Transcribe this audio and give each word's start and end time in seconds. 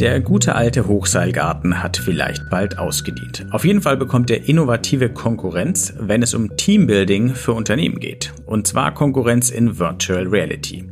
Der 0.00 0.20
gute 0.20 0.54
alte 0.54 0.88
Hochseilgarten 0.88 1.82
hat 1.82 1.96
vielleicht 1.96 2.50
bald 2.50 2.78
ausgedient. 2.78 3.46
Auf 3.50 3.64
jeden 3.64 3.80
Fall 3.80 3.96
bekommt 3.96 4.30
er 4.30 4.46
innovative 4.46 5.08
Konkurrenz, 5.08 5.94
wenn 5.98 6.22
es 6.22 6.34
um 6.34 6.54
Teambuilding 6.54 7.34
für 7.34 7.54
Unternehmen 7.54 7.98
geht. 7.98 8.34
Und 8.44 8.66
zwar 8.66 8.92
Konkurrenz 8.92 9.48
in 9.48 9.78
Virtual 9.78 10.26
Reality. 10.26 10.84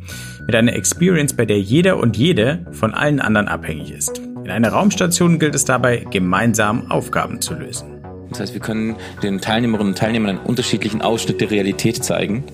Mit 0.46 0.54
einer 0.54 0.74
Experience, 0.74 1.34
bei 1.34 1.44
der 1.44 1.60
jeder 1.60 1.98
und 1.98 2.16
jede 2.16 2.64
von 2.72 2.94
allen 2.94 3.20
anderen 3.20 3.46
abhängig 3.46 3.92
ist. 3.92 4.22
In 4.42 4.50
einer 4.50 4.70
Raumstation 4.70 5.38
gilt 5.38 5.54
es 5.54 5.66
dabei, 5.66 6.06
gemeinsam 6.10 6.90
Aufgaben 6.90 7.42
zu 7.42 7.52
lösen. 7.52 8.02
Das 8.30 8.40
heißt, 8.40 8.54
wir 8.54 8.62
können 8.62 8.96
den 9.22 9.38
Teilnehmerinnen 9.38 9.92
und 9.92 9.98
Teilnehmern 9.98 10.38
einen 10.38 10.46
unterschiedlichen 10.46 11.02
Ausschnitt 11.02 11.42
der 11.42 11.50
Realität 11.50 12.02
zeigen 12.02 12.44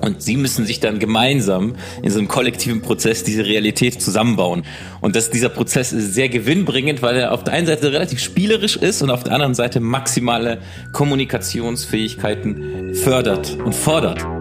und 0.00 0.22
sie 0.22 0.36
müssen 0.36 0.66
sich 0.66 0.80
dann 0.80 0.98
gemeinsam 0.98 1.74
in 2.02 2.10
so 2.10 2.18
einem 2.18 2.28
kollektiven 2.28 2.82
Prozess 2.82 3.24
diese 3.24 3.44
Realität 3.44 4.00
zusammenbauen. 4.00 4.62
Und 5.00 5.16
das, 5.16 5.30
dieser 5.30 5.48
Prozess 5.48 5.92
ist 5.92 6.14
sehr 6.14 6.28
gewinnbringend, 6.28 7.02
weil 7.02 7.16
er 7.16 7.32
auf 7.32 7.44
der 7.44 7.54
einen 7.54 7.66
Seite 7.66 7.92
relativ 7.92 8.20
spielerisch 8.20 8.76
ist 8.76 9.02
und 9.02 9.10
auf 9.10 9.24
der 9.24 9.32
anderen 9.32 9.54
Seite 9.54 9.80
maximale 9.80 10.58
Kommunikationsfähigkeiten 10.92 12.94
fördert 12.94 13.56
und 13.64 13.74
fordert. 13.74 14.39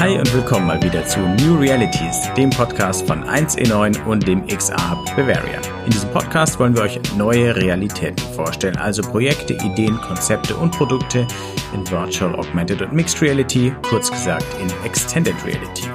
Hi 0.00 0.16
und 0.16 0.32
willkommen 0.32 0.66
mal 0.66 0.82
wieder 0.82 1.04
zu 1.04 1.20
New 1.20 1.58
Realities, 1.58 2.32
dem 2.34 2.48
Podcast 2.48 3.06
von 3.06 3.22
1E9 3.22 4.02
und 4.06 4.26
dem 4.26 4.46
XR 4.46 4.90
Hub 4.90 5.04
Bavaria. 5.14 5.60
In 5.84 5.90
diesem 5.90 6.08
Podcast 6.10 6.58
wollen 6.58 6.74
wir 6.74 6.84
euch 6.84 6.98
neue 7.18 7.54
Realitäten 7.54 8.16
vorstellen, 8.34 8.78
also 8.78 9.02
Projekte, 9.02 9.52
Ideen, 9.52 10.00
Konzepte 10.00 10.56
und 10.56 10.70
Produkte 10.70 11.26
in 11.74 11.86
Virtual, 11.90 12.34
Augmented 12.34 12.80
und 12.80 12.94
Mixed 12.94 13.20
Reality, 13.20 13.74
kurz 13.82 14.10
gesagt 14.10 14.46
in 14.62 14.70
Extended 14.86 15.36
Reality. 15.44 15.86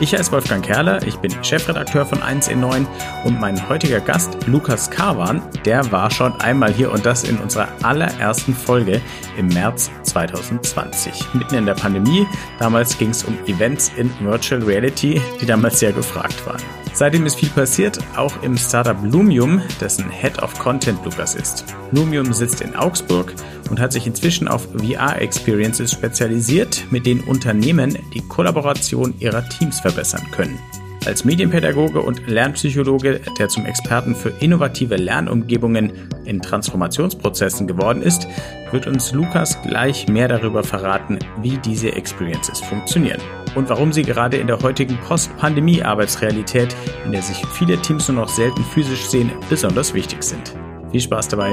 Ich 0.00 0.12
heiße 0.12 0.32
Wolfgang 0.32 0.64
Kerler, 0.64 1.06
ich 1.06 1.14
bin 1.18 1.32
Chefredakteur 1.44 2.04
von 2.04 2.18
1in9 2.18 2.84
und 3.22 3.40
mein 3.40 3.68
heutiger 3.68 4.00
Gast, 4.00 4.36
Lukas 4.48 4.90
Karwan, 4.90 5.40
der 5.64 5.92
war 5.92 6.10
schon 6.10 6.32
einmal 6.40 6.72
hier 6.72 6.90
und 6.90 7.06
das 7.06 7.22
in 7.22 7.38
unserer 7.38 7.68
allerersten 7.84 8.52
Folge 8.52 9.00
im 9.38 9.46
März 9.46 9.92
2020, 10.12 11.34
mitten 11.34 11.54
in 11.54 11.66
der 11.66 11.74
Pandemie. 11.74 12.26
Damals 12.58 12.98
ging 12.98 13.10
es 13.10 13.24
um 13.24 13.36
Events 13.46 13.90
in 13.96 14.10
Virtual 14.20 14.62
Reality, 14.62 15.20
die 15.40 15.46
damals 15.46 15.80
sehr 15.80 15.92
gefragt 15.92 16.46
waren. 16.46 16.62
Seitdem 16.94 17.24
ist 17.24 17.36
viel 17.36 17.48
passiert, 17.48 17.98
auch 18.16 18.42
im 18.42 18.56
Startup 18.56 18.96
Lumium, 19.02 19.62
dessen 19.80 20.10
Head 20.10 20.42
of 20.42 20.58
Content 20.58 21.02
Lukas 21.04 21.34
ist. 21.34 21.64
Lumium 21.90 22.32
sitzt 22.34 22.60
in 22.60 22.76
Augsburg 22.76 23.32
und 23.70 23.80
hat 23.80 23.92
sich 23.92 24.06
inzwischen 24.06 24.46
auf 24.46 24.68
VR-Experiences 24.76 25.90
spezialisiert, 25.90 26.84
mit 26.90 27.06
denen 27.06 27.22
Unternehmen 27.22 27.98
die 28.12 28.20
Kollaboration 28.20 29.14
ihrer 29.18 29.48
Teams 29.48 29.80
verbessern 29.80 30.26
können. 30.32 30.58
Als 31.04 31.24
Medienpädagoge 31.24 32.00
und 32.00 32.28
Lernpsychologe, 32.28 33.20
der 33.38 33.48
zum 33.48 33.66
Experten 33.66 34.14
für 34.14 34.28
innovative 34.40 34.96
Lernumgebungen 34.96 35.92
in 36.24 36.40
Transformationsprozessen 36.40 37.66
geworden 37.66 38.02
ist, 38.02 38.28
wird 38.70 38.86
uns 38.86 39.12
Lukas 39.12 39.60
gleich 39.62 40.06
mehr 40.08 40.28
darüber 40.28 40.62
verraten, 40.62 41.18
wie 41.40 41.58
diese 41.58 41.92
Experiences 41.92 42.60
funktionieren 42.60 43.20
und 43.56 43.68
warum 43.68 43.92
sie 43.92 44.02
gerade 44.02 44.36
in 44.36 44.46
der 44.46 44.60
heutigen 44.60 44.96
Post-Pandemie-Arbeitsrealität, 44.98 46.74
in 47.04 47.12
der 47.12 47.22
sich 47.22 47.44
viele 47.54 47.80
Teams 47.82 48.08
nur 48.08 48.22
noch 48.22 48.28
selten 48.28 48.62
physisch 48.64 49.06
sehen, 49.06 49.32
besonders 49.50 49.94
wichtig 49.94 50.22
sind. 50.22 50.54
Viel 50.92 51.00
Spaß 51.00 51.28
dabei! 51.28 51.52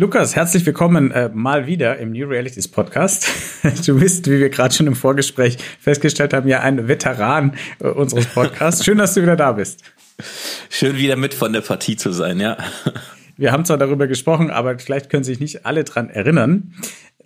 Lukas, 0.00 0.36
herzlich 0.36 0.64
willkommen 0.64 1.10
äh, 1.10 1.28
mal 1.28 1.66
wieder 1.66 1.98
im 1.98 2.12
New 2.12 2.28
Realities 2.28 2.68
Podcast. 2.68 3.28
Du 3.84 3.98
bist, 3.98 4.30
wie 4.30 4.38
wir 4.38 4.48
gerade 4.48 4.72
schon 4.72 4.86
im 4.86 4.94
Vorgespräch 4.94 5.58
festgestellt 5.80 6.32
haben, 6.32 6.46
ja 6.46 6.60
ein 6.60 6.86
Veteran 6.86 7.54
äh, 7.80 7.88
unseres 7.88 8.26
Podcasts. 8.26 8.84
Schön, 8.84 8.98
dass 8.98 9.14
du 9.14 9.22
wieder 9.22 9.34
da 9.34 9.50
bist. 9.50 9.82
Schön 10.70 10.96
wieder 10.98 11.16
mit 11.16 11.34
von 11.34 11.52
der 11.52 11.62
Partie 11.62 11.96
zu 11.96 12.12
sein, 12.12 12.38
ja. 12.38 12.58
Wir 13.36 13.50
haben 13.50 13.64
zwar 13.64 13.76
darüber 13.76 14.06
gesprochen, 14.06 14.52
aber 14.52 14.78
vielleicht 14.78 15.10
können 15.10 15.24
sich 15.24 15.40
nicht 15.40 15.66
alle 15.66 15.82
dran 15.82 16.10
erinnern. 16.10 16.74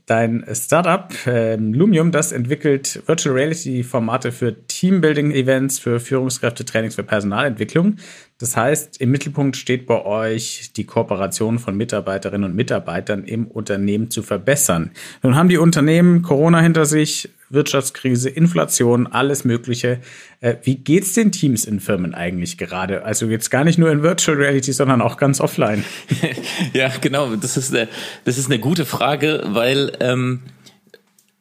Dein 0.06 0.42
Startup 0.54 1.10
äh, 1.26 1.56
Lumium, 1.56 2.10
das 2.10 2.32
entwickelt 2.32 3.02
Virtual 3.06 3.34
Reality 3.34 3.84
Formate 3.84 4.32
für 4.32 4.66
Teambuilding 4.66 5.30
Events, 5.32 5.78
für 5.78 6.00
Führungskräfte, 6.00 6.64
Trainings, 6.64 6.94
für 6.94 7.04
Personalentwicklung. 7.04 7.96
Das 8.42 8.56
heißt, 8.56 9.00
im 9.00 9.12
Mittelpunkt 9.12 9.56
steht 9.56 9.86
bei 9.86 10.04
euch 10.04 10.72
die 10.76 10.82
Kooperation 10.82 11.60
von 11.60 11.76
Mitarbeiterinnen 11.76 12.50
und 12.50 12.56
Mitarbeitern 12.56 13.22
im 13.22 13.46
Unternehmen 13.46 14.10
zu 14.10 14.24
verbessern. 14.24 14.90
Nun 15.22 15.36
haben 15.36 15.48
die 15.48 15.58
Unternehmen 15.58 16.22
Corona 16.22 16.58
hinter 16.58 16.84
sich, 16.84 17.28
Wirtschaftskrise, 17.50 18.28
Inflation, 18.28 19.06
alles 19.06 19.44
Mögliche. 19.44 20.00
Äh, 20.40 20.56
wie 20.64 20.74
geht's 20.74 21.12
den 21.12 21.30
Teams 21.30 21.64
in 21.64 21.78
Firmen 21.78 22.14
eigentlich 22.14 22.58
gerade? 22.58 23.04
Also 23.04 23.26
jetzt 23.26 23.52
gar 23.52 23.62
nicht 23.62 23.78
nur 23.78 23.92
in 23.92 24.02
Virtual 24.02 24.36
Reality, 24.36 24.72
sondern 24.72 25.02
auch 25.02 25.18
ganz 25.18 25.40
offline. 25.40 25.84
ja, 26.72 26.90
genau. 27.00 27.36
Das 27.36 27.56
ist 27.56 27.72
eine, 27.72 27.88
das 28.24 28.38
ist 28.38 28.46
eine 28.46 28.58
gute 28.58 28.86
Frage, 28.86 29.44
weil, 29.50 29.92
ähm, 30.00 30.40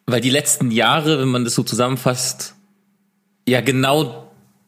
weil 0.06 0.20
die 0.20 0.30
letzten 0.30 0.70
Jahre, 0.70 1.18
wenn 1.18 1.30
man 1.30 1.42
das 1.42 1.54
so 1.54 1.64
zusammenfasst, 1.64 2.54
ja 3.44 3.60
genau 3.60 4.21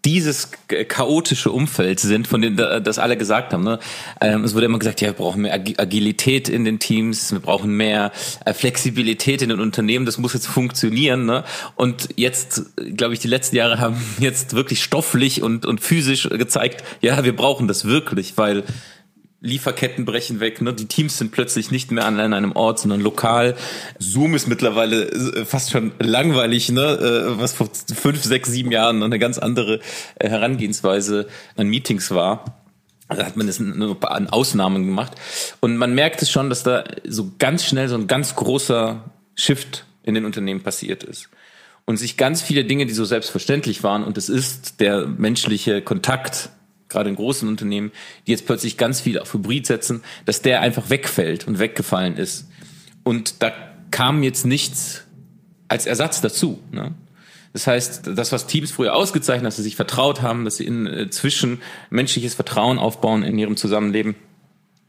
dieses 0.04 0.50
chaotische 0.88 1.50
Umfeld 1.50 2.00
sind, 2.00 2.28
von 2.28 2.42
dem 2.42 2.56
das 2.56 2.98
alle 2.98 3.16
gesagt 3.16 3.52
haben. 3.52 3.64
Ne? 3.64 3.78
Ähm, 4.20 4.44
es 4.44 4.54
wurde 4.54 4.66
immer 4.66 4.78
gesagt, 4.78 5.00
ja, 5.00 5.08
wir 5.08 5.14
brauchen 5.14 5.42
mehr 5.42 5.54
Agilität 5.54 6.48
in 6.48 6.64
den 6.64 6.78
Teams, 6.78 7.32
wir 7.32 7.40
brauchen 7.40 7.76
mehr 7.76 8.12
äh, 8.44 8.52
Flexibilität 8.52 9.40
in 9.42 9.48
den 9.48 9.60
Unternehmen, 9.60 10.04
das 10.06 10.18
muss 10.18 10.34
jetzt 10.34 10.46
funktionieren. 10.46 11.24
Ne? 11.24 11.44
Und 11.76 12.08
jetzt, 12.16 12.76
glaube 12.96 13.14
ich, 13.14 13.20
die 13.20 13.28
letzten 13.28 13.56
Jahre 13.56 13.78
haben 13.78 13.96
jetzt 14.18 14.54
wirklich 14.54 14.82
stofflich 14.82 15.42
und, 15.42 15.64
und 15.64 15.80
physisch 15.80 16.28
gezeigt, 16.28 16.84
ja, 17.00 17.24
wir 17.24 17.34
brauchen 17.34 17.68
das 17.68 17.84
wirklich, 17.84 18.36
weil 18.36 18.64
Lieferketten 19.44 20.06
brechen 20.06 20.40
weg, 20.40 20.62
ne? 20.62 20.72
die 20.72 20.86
Teams 20.86 21.18
sind 21.18 21.30
plötzlich 21.30 21.70
nicht 21.70 21.90
mehr 21.90 22.06
an 22.06 22.18
einem 22.18 22.52
Ort, 22.52 22.78
sondern 22.78 23.00
lokal. 23.00 23.54
Zoom 23.98 24.34
ist 24.34 24.48
mittlerweile 24.48 25.10
äh, 25.10 25.44
fast 25.44 25.70
schon 25.70 25.92
langweilig, 25.98 26.70
ne? 26.70 26.80
Äh, 26.80 27.38
was 27.38 27.52
vor 27.52 27.68
fünf, 27.94 28.24
sechs, 28.24 28.50
sieben 28.50 28.72
Jahren 28.72 29.02
eine 29.02 29.18
ganz 29.18 29.38
andere 29.38 29.80
äh, 30.14 30.30
Herangehensweise 30.30 31.28
an 31.56 31.68
Meetings 31.68 32.10
war. 32.10 32.64
Da 33.08 33.26
hat 33.26 33.36
man 33.36 33.46
das 33.46 33.60
an 33.60 34.28
Ausnahmen 34.30 34.86
gemacht. 34.86 35.12
Und 35.60 35.76
man 35.76 35.94
merkt 35.94 36.22
es 36.22 36.30
schon, 36.30 36.48
dass 36.48 36.62
da 36.62 36.84
so 37.06 37.32
ganz 37.38 37.66
schnell 37.66 37.88
so 37.88 37.96
ein 37.96 38.06
ganz 38.06 38.34
großer 38.34 39.04
Shift 39.34 39.84
in 40.04 40.14
den 40.14 40.24
Unternehmen 40.24 40.62
passiert 40.62 41.04
ist. 41.04 41.28
Und 41.84 41.98
sich 41.98 42.16
ganz 42.16 42.40
viele 42.40 42.64
Dinge, 42.64 42.86
die 42.86 42.94
so 42.94 43.04
selbstverständlich 43.04 43.82
waren, 43.82 44.04
und 44.04 44.16
es 44.16 44.30
ist 44.30 44.80
der 44.80 45.06
menschliche 45.06 45.82
Kontakt, 45.82 46.48
gerade 46.94 47.10
in 47.10 47.16
großen 47.16 47.48
Unternehmen, 47.48 47.92
die 48.26 48.30
jetzt 48.30 48.46
plötzlich 48.46 48.76
ganz 48.76 49.00
viel 49.00 49.18
auf 49.18 49.34
Hybrid 49.34 49.66
setzen, 49.66 50.02
dass 50.24 50.40
der 50.40 50.60
einfach 50.60 50.88
wegfällt 50.88 51.46
und 51.46 51.58
weggefallen 51.58 52.16
ist. 52.16 52.48
Und 53.02 53.42
da 53.42 53.52
kam 53.90 54.22
jetzt 54.22 54.46
nichts 54.46 55.02
als 55.68 55.86
Ersatz 55.86 56.20
dazu. 56.20 56.60
Ne? 56.72 56.94
Das 57.52 57.66
heißt, 57.66 58.08
das, 58.16 58.32
was 58.32 58.46
Teams 58.46 58.72
früher 58.72 58.94
ausgezeichnet, 58.94 59.46
dass 59.46 59.56
sie 59.56 59.62
sich 59.62 59.76
vertraut 59.76 60.22
haben, 60.22 60.44
dass 60.44 60.56
sie 60.56 60.66
inzwischen 60.66 61.54
äh, 61.54 61.60
menschliches 61.90 62.34
Vertrauen 62.34 62.78
aufbauen 62.78 63.22
in 63.22 63.38
ihrem 63.38 63.56
Zusammenleben, 63.56 64.16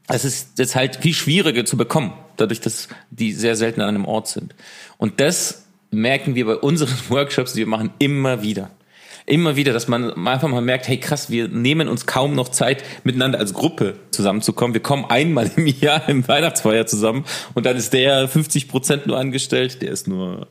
das 0.08 0.24
ist 0.24 0.58
jetzt 0.58 0.76
halt 0.76 0.96
viel 0.96 1.14
schwieriger 1.14 1.64
zu 1.64 1.76
bekommen, 1.76 2.12
dadurch, 2.36 2.60
dass 2.60 2.88
die 3.10 3.32
sehr 3.32 3.56
selten 3.56 3.80
an 3.80 3.88
einem 3.88 4.04
Ort 4.04 4.28
sind. 4.28 4.54
Und 4.98 5.20
das 5.20 5.66
merken 5.90 6.34
wir 6.34 6.46
bei 6.46 6.56
unseren 6.56 6.96
Workshops, 7.08 7.52
die 7.52 7.60
wir 7.60 7.66
machen, 7.66 7.90
immer 7.98 8.42
wieder 8.42 8.70
immer 9.26 9.56
wieder, 9.56 9.72
dass 9.72 9.88
man 9.88 10.26
einfach 10.26 10.48
mal 10.48 10.62
merkt, 10.62 10.86
hey 10.86 10.98
krass, 10.98 11.30
wir 11.30 11.48
nehmen 11.48 11.88
uns 11.88 12.06
kaum 12.06 12.34
noch 12.34 12.48
Zeit, 12.48 12.84
miteinander 13.02 13.40
als 13.40 13.52
Gruppe 13.52 13.96
zusammenzukommen. 14.12 14.72
Wir 14.72 14.82
kommen 14.82 15.04
einmal 15.04 15.50
im 15.56 15.66
Jahr 15.80 16.08
im 16.08 16.26
Weihnachtsfeier 16.26 16.86
zusammen 16.86 17.24
und 17.54 17.66
dann 17.66 17.76
ist 17.76 17.92
der 17.92 18.28
50 18.28 18.68
Prozent 18.68 19.06
nur 19.06 19.18
angestellt, 19.18 19.82
der 19.82 19.90
ist 19.90 20.06
nur, 20.06 20.46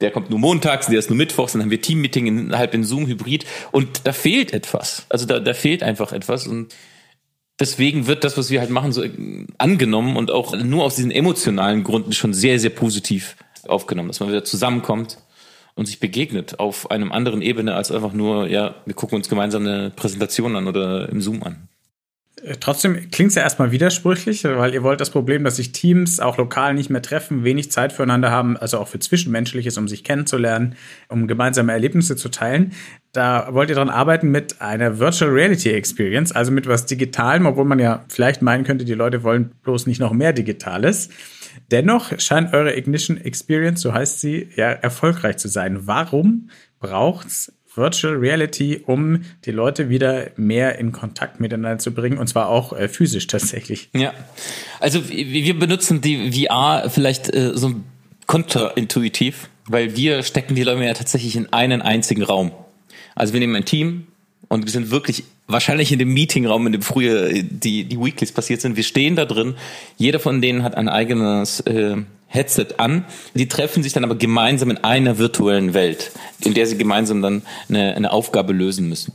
der 0.00 0.10
kommt 0.10 0.30
nur 0.30 0.38
montags, 0.38 0.86
der 0.86 0.98
ist 0.98 1.10
nur 1.10 1.16
mittwochs, 1.18 1.52
dann 1.52 1.62
haben 1.62 1.70
wir 1.70 1.80
Teammeeting 1.80 2.26
innerhalb 2.26 2.72
in 2.72 2.84
Zoom 2.84 3.06
Hybrid 3.06 3.44
und 3.70 4.06
da 4.06 4.12
fehlt 4.12 4.52
etwas. 4.52 5.04
Also 5.10 5.26
da, 5.26 5.38
da 5.38 5.52
fehlt 5.52 5.82
einfach 5.82 6.12
etwas 6.12 6.46
und 6.46 6.74
deswegen 7.60 8.06
wird 8.06 8.24
das, 8.24 8.38
was 8.38 8.50
wir 8.50 8.60
halt 8.60 8.70
machen, 8.70 8.92
so 8.92 9.04
angenommen 9.58 10.16
und 10.16 10.30
auch 10.30 10.56
nur 10.56 10.84
aus 10.84 10.96
diesen 10.96 11.10
emotionalen 11.10 11.84
Gründen 11.84 12.12
schon 12.12 12.32
sehr, 12.32 12.58
sehr 12.58 12.70
positiv 12.70 13.36
aufgenommen, 13.68 14.08
dass 14.08 14.20
man 14.20 14.30
wieder 14.30 14.44
zusammenkommt 14.44 15.18
und 15.76 15.86
sich 15.86 16.00
begegnet 16.00 16.58
auf 16.58 16.90
einem 16.90 17.12
anderen 17.12 17.42
Ebene 17.42 17.74
als 17.74 17.92
einfach 17.92 18.12
nur, 18.12 18.48
ja, 18.48 18.74
wir 18.86 18.94
gucken 18.94 19.16
uns 19.16 19.28
gemeinsam 19.28 19.66
eine 19.66 19.90
Präsentation 19.94 20.56
an 20.56 20.66
oder 20.66 21.08
im 21.08 21.20
Zoom 21.20 21.42
an. 21.42 21.68
Äh, 22.42 22.56
trotzdem 22.58 23.10
klingt 23.10 23.30
es 23.30 23.34
ja 23.34 23.42
erstmal 23.42 23.72
widersprüchlich, 23.72 24.44
weil 24.44 24.72
ihr 24.72 24.82
wollt 24.82 25.00
das 25.00 25.10
Problem, 25.10 25.44
dass 25.44 25.56
sich 25.56 25.72
Teams 25.72 26.18
auch 26.18 26.38
lokal 26.38 26.74
nicht 26.74 26.88
mehr 26.90 27.02
treffen, 27.02 27.44
wenig 27.44 27.70
Zeit 27.70 27.92
füreinander 27.92 28.30
haben, 28.30 28.56
also 28.56 28.78
auch 28.78 28.88
für 28.88 28.98
Zwischenmenschliches, 28.98 29.76
um 29.76 29.86
sich 29.86 30.02
kennenzulernen, 30.02 30.76
um 31.08 31.28
gemeinsame 31.28 31.72
Erlebnisse 31.72 32.16
zu 32.16 32.30
teilen. 32.30 32.72
Da 33.12 33.48
wollt 33.52 33.68
ihr 33.68 33.76
dran 33.76 33.90
arbeiten 33.90 34.30
mit 34.30 34.60
einer 34.62 34.98
Virtual 34.98 35.30
Reality 35.30 35.70
Experience, 35.70 36.32
also 36.32 36.52
mit 36.52 36.66
was 36.66 36.86
Digitalem, 36.86 37.46
obwohl 37.46 37.64
man 37.66 37.78
ja 37.78 38.04
vielleicht 38.08 38.40
meinen 38.40 38.64
könnte, 38.64 38.86
die 38.86 38.94
Leute 38.94 39.22
wollen 39.22 39.52
bloß 39.62 39.86
nicht 39.86 40.00
noch 40.00 40.12
mehr 40.12 40.32
Digitales. 40.32 41.10
Dennoch 41.70 42.18
scheint 42.20 42.52
eure 42.54 42.76
Ignition 42.76 43.16
Experience, 43.16 43.80
so 43.80 43.92
heißt 43.92 44.20
sie, 44.20 44.48
ja 44.56 44.70
erfolgreich 44.70 45.36
zu 45.36 45.48
sein. 45.48 45.86
Warum 45.86 46.50
braucht's 46.80 47.52
Virtual 47.76 48.14
Reality, 48.14 48.82
um 48.86 49.22
die 49.44 49.50
Leute 49.50 49.88
wieder 49.88 50.30
mehr 50.36 50.78
in 50.78 50.92
Kontakt 50.92 51.40
miteinander 51.40 51.78
zu 51.78 51.92
bringen 51.92 52.18
und 52.18 52.26
zwar 52.26 52.48
auch 52.48 52.72
äh, 52.72 52.88
physisch 52.88 53.26
tatsächlich. 53.26 53.90
Ja, 53.94 54.14
also 54.80 55.08
wir 55.08 55.58
benutzen 55.58 56.00
die 56.00 56.32
VR 56.32 56.88
vielleicht 56.88 57.34
äh, 57.34 57.52
so 57.54 57.74
kontraintuitiv, 58.26 59.50
weil 59.66 59.94
wir 59.96 60.22
stecken 60.22 60.54
die 60.54 60.62
Leute 60.62 60.84
ja 60.84 60.94
tatsächlich 60.94 61.36
in 61.36 61.52
einen 61.52 61.82
einzigen 61.82 62.22
Raum. 62.22 62.50
Also 63.14 63.32
wir 63.34 63.40
nehmen 63.40 63.56
ein 63.56 63.64
Team 63.64 64.06
und 64.48 64.64
wir 64.64 64.70
sind 64.70 64.90
wirklich 64.90 65.24
wahrscheinlich 65.48 65.92
in 65.92 65.98
dem 65.98 66.12
Meetingraum, 66.12 66.66
in 66.66 66.72
dem 66.72 66.82
früher 66.82 67.32
die, 67.32 67.84
die 67.84 68.00
Weeklies 68.00 68.32
passiert 68.32 68.60
sind. 68.60 68.76
Wir 68.76 68.84
stehen 68.84 69.16
da 69.16 69.24
drin. 69.24 69.54
Jeder 69.96 70.20
von 70.20 70.40
denen 70.40 70.62
hat 70.62 70.76
ein 70.76 70.88
eigenes 70.88 71.60
äh, 71.60 71.96
Headset 72.28 72.66
an. 72.78 73.04
Die 73.34 73.48
treffen 73.48 73.82
sich 73.82 73.92
dann 73.92 74.04
aber 74.04 74.16
gemeinsam 74.16 74.70
in 74.70 74.78
einer 74.78 75.18
virtuellen 75.18 75.74
Welt, 75.74 76.12
in 76.40 76.54
der 76.54 76.66
sie 76.66 76.76
gemeinsam 76.76 77.22
dann 77.22 77.42
eine, 77.68 77.94
eine 77.94 78.12
Aufgabe 78.12 78.52
lösen 78.52 78.88
müssen. 78.88 79.14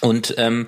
Und 0.00 0.34
ähm, 0.38 0.66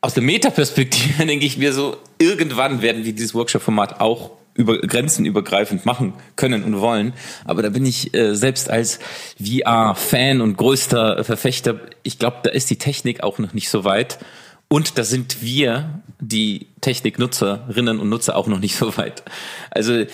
aus 0.00 0.14
der 0.14 0.22
Metaperspektive 0.22 1.26
denke 1.26 1.46
ich 1.46 1.56
mir 1.58 1.72
so, 1.72 1.96
irgendwann 2.18 2.82
werden 2.82 3.04
wir 3.04 3.12
dieses 3.12 3.34
Workshop-Format 3.34 4.00
auch 4.00 4.30
über 4.58 4.78
Grenzen 4.78 5.24
übergreifend 5.24 5.86
machen 5.86 6.14
können 6.34 6.64
und 6.64 6.80
wollen. 6.80 7.14
Aber 7.44 7.62
da 7.62 7.70
bin 7.70 7.86
ich 7.86 8.12
äh, 8.12 8.34
selbst 8.34 8.68
als 8.68 8.98
VR-Fan 9.40 10.40
und 10.40 10.56
größter 10.56 11.22
Verfechter, 11.22 11.80
ich 12.02 12.18
glaube, 12.18 12.38
da 12.42 12.50
ist 12.50 12.68
die 12.68 12.76
Technik 12.76 13.22
auch 13.22 13.38
noch 13.38 13.54
nicht 13.54 13.70
so 13.70 13.84
weit. 13.84 14.18
Und 14.66 14.98
da 14.98 15.04
sind 15.04 15.40
wir, 15.40 16.02
die 16.20 16.66
Techniknutzerinnen 16.80 18.00
und 18.00 18.08
Nutzer, 18.08 18.36
auch 18.36 18.48
noch 18.48 18.58
nicht 18.58 18.74
so 18.74 18.96
weit. 18.96 19.22
Also, 19.70 19.94
äh, 19.94 20.08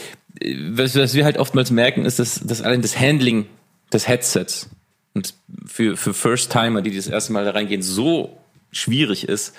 was, 0.71 0.95
was 0.95 1.15
wir 1.15 1.25
halt 1.25 1.39
oftmals 1.39 1.71
merken, 1.71 2.05
ist, 2.05 2.19
dass, 2.19 2.41
dass 2.41 2.61
allein 2.61 2.83
das 2.83 3.01
Handling 3.01 3.47
des 3.93 4.07
Headsets 4.07 4.69
und 5.15 5.33
für, 5.65 5.97
für 5.97 6.13
First-Timer, 6.13 6.83
die 6.83 6.95
das 6.95 7.07
erste 7.07 7.33
Mal 7.33 7.47
da 7.47 7.53
reingehen, 7.53 7.81
so 7.81 8.39
schwierig 8.73 9.27
ist, 9.27 9.55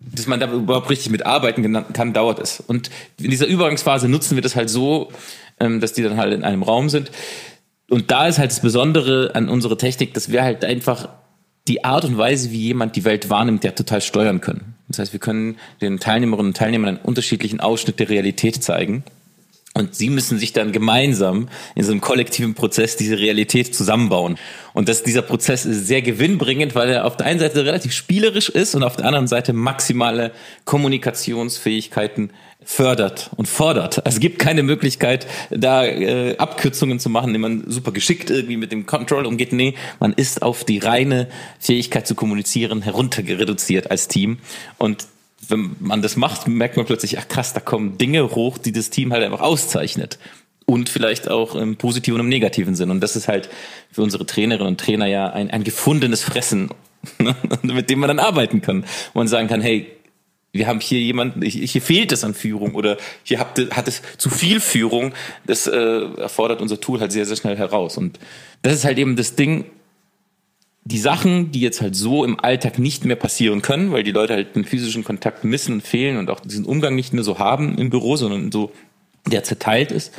bis 0.00 0.26
man 0.26 0.40
da 0.40 0.50
überhaupt 0.52 0.90
richtig 0.90 1.10
mitarbeiten 1.10 1.92
kann, 1.92 2.12
dauert 2.12 2.38
es. 2.38 2.60
Und 2.60 2.90
in 3.20 3.30
dieser 3.30 3.46
Übergangsphase 3.46 4.08
nutzen 4.08 4.36
wir 4.36 4.42
das 4.42 4.56
halt 4.56 4.70
so, 4.70 5.10
ähm, 5.60 5.80
dass 5.80 5.92
die 5.92 6.02
dann 6.02 6.16
halt 6.16 6.32
in 6.32 6.44
einem 6.44 6.62
Raum 6.62 6.88
sind. 6.88 7.10
Und 7.90 8.10
da 8.10 8.26
ist 8.26 8.38
halt 8.38 8.50
das 8.50 8.60
Besondere 8.60 9.32
an 9.34 9.48
unserer 9.48 9.78
Technik, 9.78 10.14
dass 10.14 10.30
wir 10.30 10.42
halt 10.42 10.64
einfach 10.64 11.08
die 11.66 11.84
Art 11.84 12.04
und 12.04 12.16
Weise, 12.16 12.50
wie 12.50 12.60
jemand 12.60 12.96
die 12.96 13.04
Welt 13.04 13.28
wahrnimmt, 13.30 13.64
ja 13.64 13.72
total 13.72 14.00
steuern 14.00 14.40
können. 14.40 14.74
Das 14.88 14.98
heißt, 14.98 15.12
wir 15.12 15.20
können 15.20 15.58
den 15.80 15.98
Teilnehmerinnen 15.98 16.50
und 16.50 16.56
Teilnehmern 16.56 16.96
einen 16.96 17.04
unterschiedlichen 17.04 17.60
Ausschnitt 17.60 17.98
der 17.98 18.08
Realität 18.08 18.62
zeigen. 18.62 19.04
Und 19.74 19.94
sie 19.94 20.10
müssen 20.10 20.38
sich 20.38 20.52
dann 20.52 20.72
gemeinsam 20.72 21.48
in 21.76 21.84
so 21.84 21.92
einem 21.92 22.00
kollektiven 22.00 22.54
Prozess 22.54 22.96
diese 22.96 23.18
Realität 23.18 23.74
zusammenbauen. 23.74 24.36
Und 24.72 24.88
dass 24.88 25.04
dieser 25.04 25.22
Prozess 25.22 25.66
ist 25.66 25.86
sehr 25.86 26.02
gewinnbringend, 26.02 26.74
weil 26.74 26.90
er 26.90 27.04
auf 27.04 27.16
der 27.16 27.26
einen 27.26 27.38
Seite 27.38 27.64
relativ 27.64 27.92
spielerisch 27.92 28.48
ist 28.48 28.74
und 28.74 28.82
auf 28.82 28.96
der 28.96 29.06
anderen 29.06 29.28
Seite 29.28 29.52
maximale 29.52 30.32
Kommunikationsfähigkeiten 30.64 32.30
fördert 32.64 33.30
und 33.36 33.46
fordert. 33.46 34.04
Also 34.04 34.16
es 34.16 34.20
gibt 34.20 34.40
keine 34.40 34.62
Möglichkeit, 34.62 35.26
da 35.50 35.84
äh, 35.86 36.36
Abkürzungen 36.38 36.98
zu 36.98 37.08
machen, 37.08 37.28
indem 37.28 37.42
man 37.42 37.64
super 37.70 37.92
geschickt 37.92 38.30
irgendwie 38.30 38.56
mit 38.56 38.72
dem 38.72 38.84
Control 38.84 39.26
umgeht. 39.26 39.52
Nee, 39.52 39.74
man 40.00 40.12
ist 40.12 40.42
auf 40.42 40.64
die 40.64 40.78
reine 40.78 41.28
Fähigkeit 41.60 42.06
zu 42.06 42.14
kommunizieren 42.14 42.82
heruntergereduziert 42.82 43.90
als 43.90 44.08
Team. 44.08 44.38
Und 44.76 45.06
wenn 45.48 45.76
man 45.80 46.02
das 46.02 46.16
macht, 46.16 46.46
merkt 46.46 46.76
man 46.76 46.86
plötzlich, 46.86 47.18
ach 47.18 47.28
krass, 47.28 47.54
da 47.54 47.60
kommen 47.60 47.98
Dinge 47.98 48.34
hoch, 48.34 48.58
die 48.58 48.72
das 48.72 48.90
Team 48.90 49.12
halt 49.12 49.24
einfach 49.24 49.40
auszeichnet. 49.40 50.18
Und 50.66 50.90
vielleicht 50.90 51.30
auch 51.30 51.54
im 51.54 51.76
positiven 51.76 52.20
und 52.20 52.26
im 52.26 52.28
negativen 52.28 52.74
Sinn. 52.74 52.90
Und 52.90 53.00
das 53.00 53.16
ist 53.16 53.26
halt 53.26 53.48
für 53.90 54.02
unsere 54.02 54.26
Trainerinnen 54.26 54.68
und 54.68 54.80
Trainer 54.80 55.06
ja 55.06 55.30
ein, 55.30 55.50
ein 55.50 55.64
gefundenes 55.64 56.22
Fressen, 56.22 56.68
mit 57.62 57.88
dem 57.88 58.00
man 58.00 58.08
dann 58.08 58.18
arbeiten 58.18 58.60
kann. 58.60 58.84
Wo 59.14 59.20
man 59.20 59.28
sagen 59.28 59.48
kann, 59.48 59.62
hey, 59.62 59.86
wir 60.52 60.66
haben 60.66 60.80
hier 60.80 61.00
jemanden, 61.00 61.42
hier 61.42 61.82
fehlt 61.82 62.12
es 62.12 62.24
an 62.24 62.34
Führung 62.34 62.74
oder 62.74 62.98
hier 63.22 63.38
hat, 63.38 63.58
hat 63.70 63.88
es 63.88 64.02
zu 64.18 64.28
viel 64.28 64.60
Führung. 64.60 65.14
Das 65.46 65.66
äh, 65.66 65.76
erfordert 65.76 66.60
unser 66.60 66.80
Tool 66.80 67.00
halt 67.00 67.12
sehr, 67.12 67.24
sehr 67.24 67.36
schnell 67.36 67.56
heraus. 67.56 67.96
Und 67.96 68.18
das 68.62 68.74
ist 68.74 68.84
halt 68.84 68.98
eben 68.98 69.16
das 69.16 69.36
Ding, 69.36 69.64
die 70.90 70.98
Sachen, 70.98 71.52
die 71.52 71.60
jetzt 71.60 71.82
halt 71.82 71.94
so 71.94 72.24
im 72.24 72.40
Alltag 72.40 72.78
nicht 72.78 73.04
mehr 73.04 73.16
passieren 73.16 73.60
können, 73.60 73.92
weil 73.92 74.02
die 74.04 74.10
Leute 74.10 74.32
halt 74.32 74.56
den 74.56 74.64
physischen 74.64 75.04
Kontakt 75.04 75.44
missen 75.44 75.74
und 75.74 75.82
fehlen 75.82 76.16
und 76.16 76.30
auch 76.30 76.40
diesen 76.40 76.64
Umgang 76.64 76.94
nicht 76.94 77.12
mehr 77.12 77.24
so 77.24 77.38
haben 77.38 77.76
im 77.76 77.90
Büro, 77.90 78.16
sondern 78.16 78.50
so 78.50 78.72
der 79.26 79.44
zerteilt 79.44 79.92
ist, 79.92 80.14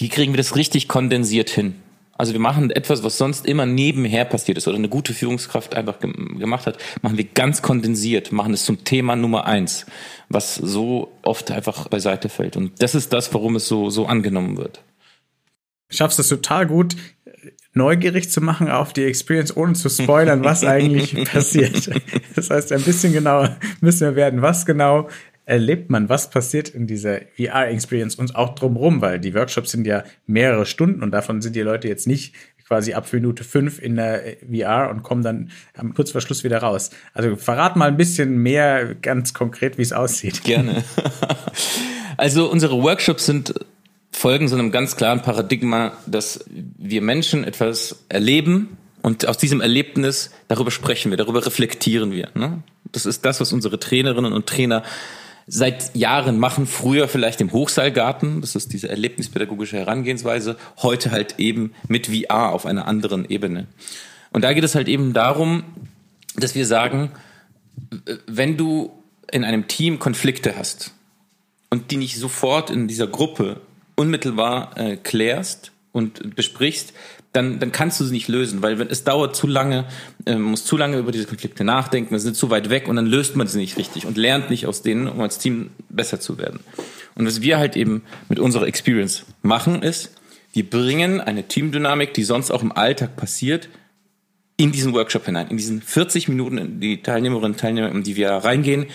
die 0.00 0.08
kriegen 0.08 0.32
wir 0.32 0.38
das 0.38 0.56
richtig 0.56 0.88
kondensiert 0.88 1.50
hin. 1.50 1.76
Also 2.18 2.32
wir 2.32 2.40
machen 2.40 2.70
etwas, 2.72 3.04
was 3.04 3.16
sonst 3.16 3.46
immer 3.46 3.64
nebenher 3.64 4.24
passiert 4.24 4.58
ist 4.58 4.66
oder 4.66 4.76
eine 4.76 4.88
gute 4.88 5.14
Führungskraft 5.14 5.76
einfach 5.76 6.00
gemacht 6.00 6.66
hat, 6.66 6.78
machen 7.00 7.16
wir 7.16 7.24
ganz 7.24 7.62
kondensiert, 7.62 8.32
machen 8.32 8.52
es 8.52 8.64
zum 8.64 8.82
Thema 8.82 9.14
Nummer 9.14 9.46
eins, 9.46 9.86
was 10.28 10.56
so 10.56 11.12
oft 11.22 11.52
einfach 11.52 11.86
beiseite 11.88 12.28
fällt. 12.28 12.56
Und 12.56 12.82
das 12.82 12.96
ist 12.96 13.12
das, 13.12 13.32
warum 13.32 13.54
es 13.54 13.68
so, 13.68 13.88
so 13.88 14.06
angenommen 14.06 14.56
wird. 14.56 14.82
Schaffst 15.90 16.18
es 16.18 16.28
total 16.28 16.66
gut, 16.66 16.96
neugierig 17.72 18.30
zu 18.30 18.40
machen 18.40 18.68
auf 18.68 18.92
die 18.92 19.04
Experience, 19.04 19.56
ohne 19.56 19.74
zu 19.74 19.88
spoilern, 19.88 20.44
was 20.44 20.64
eigentlich 20.64 21.24
passiert. 21.30 21.90
Das 22.34 22.50
heißt, 22.50 22.72
ein 22.72 22.82
bisschen 22.82 23.12
genauer 23.12 23.56
müssen 23.80 24.00
wir 24.00 24.16
werden. 24.16 24.42
Was 24.42 24.66
genau 24.66 25.08
erlebt 25.44 25.90
man? 25.90 26.08
Was 26.08 26.30
passiert 26.30 26.68
in 26.68 26.86
dieser 26.86 27.20
VR-Experience 27.36 28.16
und 28.16 28.34
auch 28.36 28.54
drumherum? 28.54 29.00
Weil 29.00 29.18
die 29.18 29.34
Workshops 29.34 29.70
sind 29.72 29.86
ja 29.86 30.04
mehrere 30.26 30.66
Stunden 30.66 31.02
und 31.02 31.12
davon 31.12 31.40
sind 31.42 31.56
die 31.56 31.62
Leute 31.62 31.88
jetzt 31.88 32.06
nicht 32.06 32.34
quasi 32.66 32.92
ab 32.92 33.12
Minute 33.12 33.42
fünf 33.42 33.82
in 33.82 33.96
der 33.96 34.36
VR 34.48 34.90
und 34.90 35.02
kommen 35.02 35.22
dann 35.22 35.50
am 35.76 35.92
Kurzverschluss 35.92 36.44
wieder 36.44 36.58
raus. 36.58 36.90
Also 37.14 37.34
verrat 37.34 37.74
mal 37.74 37.88
ein 37.88 37.96
bisschen 37.96 38.38
mehr 38.38 38.94
ganz 38.94 39.34
konkret, 39.34 39.76
wie 39.76 39.82
es 39.82 39.92
aussieht. 39.92 40.44
Gerne. 40.44 40.84
Also 42.16 42.50
unsere 42.50 42.82
Workshops 42.82 43.24
sind 43.24 43.54
folgen 44.12 44.48
so 44.48 44.56
einem 44.56 44.70
ganz 44.70 44.96
klaren 44.96 45.22
Paradigma, 45.22 45.92
dass 46.06 46.44
wir 46.48 47.02
Menschen 47.02 47.44
etwas 47.44 48.04
erleben 48.08 48.76
und 49.02 49.26
aus 49.26 49.38
diesem 49.38 49.60
Erlebnis, 49.60 50.30
darüber 50.48 50.70
sprechen 50.70 51.10
wir, 51.10 51.16
darüber 51.16 51.44
reflektieren 51.44 52.12
wir. 52.12 52.28
Ne? 52.34 52.62
Das 52.92 53.06
ist 53.06 53.24
das, 53.24 53.40
was 53.40 53.52
unsere 53.52 53.78
Trainerinnen 53.78 54.32
und 54.32 54.46
Trainer 54.46 54.82
seit 55.46 55.96
Jahren 55.96 56.38
machen. 56.38 56.66
Früher 56.66 57.08
vielleicht 57.08 57.40
im 57.40 57.52
Hochseilgarten, 57.52 58.40
das 58.40 58.56
ist 58.56 58.72
diese 58.72 58.88
erlebnispädagogische 58.88 59.78
Herangehensweise. 59.78 60.56
Heute 60.82 61.10
halt 61.10 61.38
eben 61.38 61.72
mit 61.88 62.08
VR 62.08 62.50
auf 62.52 62.66
einer 62.66 62.86
anderen 62.86 63.28
Ebene. 63.28 63.66
Und 64.32 64.44
da 64.44 64.52
geht 64.52 64.64
es 64.64 64.74
halt 64.74 64.88
eben 64.88 65.12
darum, 65.12 65.64
dass 66.36 66.54
wir 66.54 66.66
sagen, 66.66 67.10
wenn 68.26 68.56
du 68.56 68.92
in 69.32 69.44
einem 69.44 69.66
Team 69.66 69.98
Konflikte 69.98 70.56
hast 70.56 70.92
und 71.70 71.90
die 71.90 71.96
nicht 71.96 72.16
sofort 72.16 72.70
in 72.70 72.86
dieser 72.86 73.06
Gruppe 73.06 73.60
unmittelbar 74.00 74.76
äh, 74.76 74.96
klärst 74.96 75.72
und 75.92 76.34
besprichst, 76.34 76.94
dann, 77.32 77.60
dann 77.60 77.70
kannst 77.70 78.00
du 78.00 78.04
sie 78.04 78.12
nicht 78.12 78.28
lösen, 78.28 78.62
weil 78.62 78.78
wenn, 78.78 78.88
es 78.88 79.04
dauert 79.04 79.36
zu 79.36 79.46
lange, 79.46 79.84
äh, 80.24 80.36
muss 80.36 80.64
zu 80.64 80.78
lange 80.78 80.96
über 80.96 81.12
diese 81.12 81.26
Konflikte 81.26 81.64
nachdenken, 81.64 82.12
wir 82.12 82.18
sind 82.18 82.34
zu 82.34 82.48
weit 82.48 82.70
weg 82.70 82.88
und 82.88 82.96
dann 82.96 83.06
löst 83.06 83.36
man 83.36 83.46
sie 83.46 83.58
nicht 83.58 83.76
richtig 83.76 84.06
und 84.06 84.16
lernt 84.16 84.48
nicht 84.48 84.66
aus 84.66 84.82
denen, 84.82 85.06
um 85.06 85.20
als 85.20 85.38
Team 85.38 85.70
besser 85.90 86.18
zu 86.18 86.38
werden. 86.38 86.60
Und 87.14 87.26
was 87.26 87.42
wir 87.42 87.58
halt 87.58 87.76
eben 87.76 88.02
mit 88.30 88.38
unserer 88.38 88.66
Experience 88.66 89.26
machen, 89.42 89.82
ist, 89.82 90.12
wir 90.54 90.68
bringen 90.68 91.20
eine 91.20 91.46
Teamdynamik, 91.46 92.14
die 92.14 92.24
sonst 92.24 92.50
auch 92.50 92.62
im 92.62 92.72
Alltag 92.72 93.16
passiert, 93.16 93.68
in 94.56 94.72
diesen 94.72 94.94
Workshop 94.94 95.26
hinein. 95.26 95.48
In 95.48 95.58
diesen 95.58 95.82
40 95.82 96.28
Minuten, 96.28 96.80
die 96.80 97.02
Teilnehmerinnen 97.02 97.52
und 97.52 97.60
Teilnehmer, 97.60 97.90
in 97.90 98.02
die 98.02 98.16
wir 98.16 98.30
reingehen, 98.30 98.86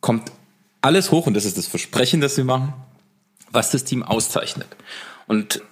kommt 0.00 0.32
alles 0.80 1.12
hoch 1.12 1.26
und 1.26 1.34
das 1.34 1.44
ist 1.44 1.58
das 1.58 1.66
Versprechen, 1.66 2.22
das 2.22 2.38
wir 2.38 2.44
machen 2.44 2.72
was 3.56 3.70
das 3.70 3.84
Team 3.84 4.04
auszeichnet. 4.04 4.68
Und 5.26 5.62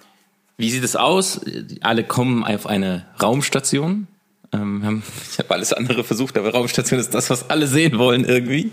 wie 0.57 0.71
sieht 0.71 0.83
es 0.83 0.95
aus? 0.95 1.39
Alle 1.81 2.03
kommen 2.03 2.43
auf 2.43 2.65
eine 2.65 3.05
Raumstation. 3.21 4.07
Ähm, 4.51 5.03
ich 5.31 5.37
habe 5.37 5.53
alles 5.53 5.71
andere 5.71 6.03
versucht, 6.03 6.37
aber 6.37 6.51
Raumstation 6.51 6.99
ist 6.99 7.13
das, 7.13 7.29
was 7.29 7.49
alle 7.49 7.67
sehen 7.67 7.97
wollen 7.97 8.25
irgendwie. 8.25 8.71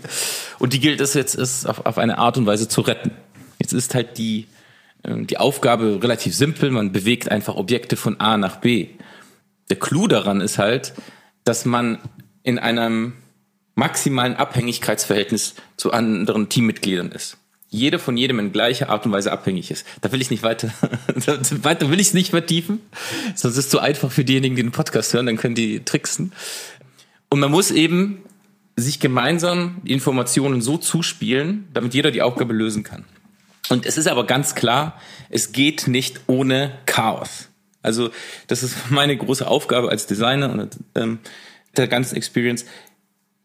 Und 0.59 0.73
die 0.73 0.79
gilt 0.79 0.99
es 0.99 1.13
jetzt 1.13 1.35
ist 1.35 1.65
auf, 1.65 1.85
auf 1.85 1.97
eine 1.97 2.17
Art 2.17 2.37
und 2.37 2.47
Weise 2.47 2.67
zu 2.67 2.81
retten. 2.81 3.11
Jetzt 3.59 3.71
ist 3.71 3.93
halt 3.93 4.17
die, 4.17 4.47
ähm, 5.03 5.27
die 5.27 5.37
Aufgabe 5.37 5.99
relativ 6.01 6.35
simpel. 6.35 6.71
Man 6.71 6.91
bewegt 6.91 7.29
einfach 7.29 7.55
Objekte 7.55 7.95
von 7.95 8.19
A 8.19 8.37
nach 8.37 8.57
B. 8.57 8.87
Der 9.69 9.77
Clou 9.77 10.07
daran 10.07 10.41
ist 10.41 10.57
halt, 10.57 10.93
dass 11.43 11.65
man 11.65 11.99
in 12.41 12.57
einem 12.57 13.13
maximalen 13.75 14.35
Abhängigkeitsverhältnis 14.35 15.53
zu 15.77 15.93
anderen 15.93 16.49
Teammitgliedern 16.49 17.11
ist 17.11 17.37
jeder 17.73 17.99
von 17.99 18.15
jedem 18.15 18.39
in 18.39 18.51
gleicher 18.51 18.89
Art 18.89 19.05
und 19.05 19.11
Weise 19.11 19.31
abhängig 19.31 19.71
ist. 19.71 19.85
Da 20.01 20.11
will 20.11 20.21
ich 20.21 20.29
nicht 20.29 20.43
weiter, 20.43 20.69
weiter 21.63 21.89
will 21.89 21.99
ich 21.99 22.07
es 22.07 22.13
nicht 22.13 22.29
vertiefen, 22.29 22.79
sonst 23.35 23.57
ist 23.57 23.65
es 23.65 23.69
zu 23.69 23.79
einfach 23.79 24.11
für 24.11 24.23
diejenigen, 24.23 24.55
die 24.55 24.61
den 24.61 24.71
Podcast 24.71 25.13
hören, 25.13 25.25
dann 25.25 25.37
können 25.37 25.55
die 25.55 25.83
tricksen. 25.83 26.31
Und 27.29 27.39
man 27.39 27.51
muss 27.51 27.71
eben 27.71 28.19
sich 28.75 28.99
gemeinsam 28.99 29.81
die 29.83 29.91
Informationen 29.91 30.61
so 30.61 30.77
zuspielen, 30.77 31.67
damit 31.73 31.93
jeder 31.93 32.11
die 32.11 32.21
Aufgabe 32.21 32.53
lösen 32.53 32.83
kann. 32.83 33.05
Und 33.69 33.85
es 33.85 33.97
ist 33.97 34.07
aber 34.07 34.25
ganz 34.25 34.55
klar, 34.55 34.99
es 35.29 35.51
geht 35.51 35.87
nicht 35.87 36.21
ohne 36.27 36.77
Chaos. 36.85 37.49
Also 37.81 38.11
das 38.47 38.61
ist 38.63 38.91
meine 38.91 39.17
große 39.17 39.47
Aufgabe 39.47 39.89
als 39.89 40.05
Designer 40.05 40.51
und 40.51 40.77
ähm, 40.95 41.19
der 41.75 41.87
ganzen 41.87 42.15
Experience, 42.15 42.65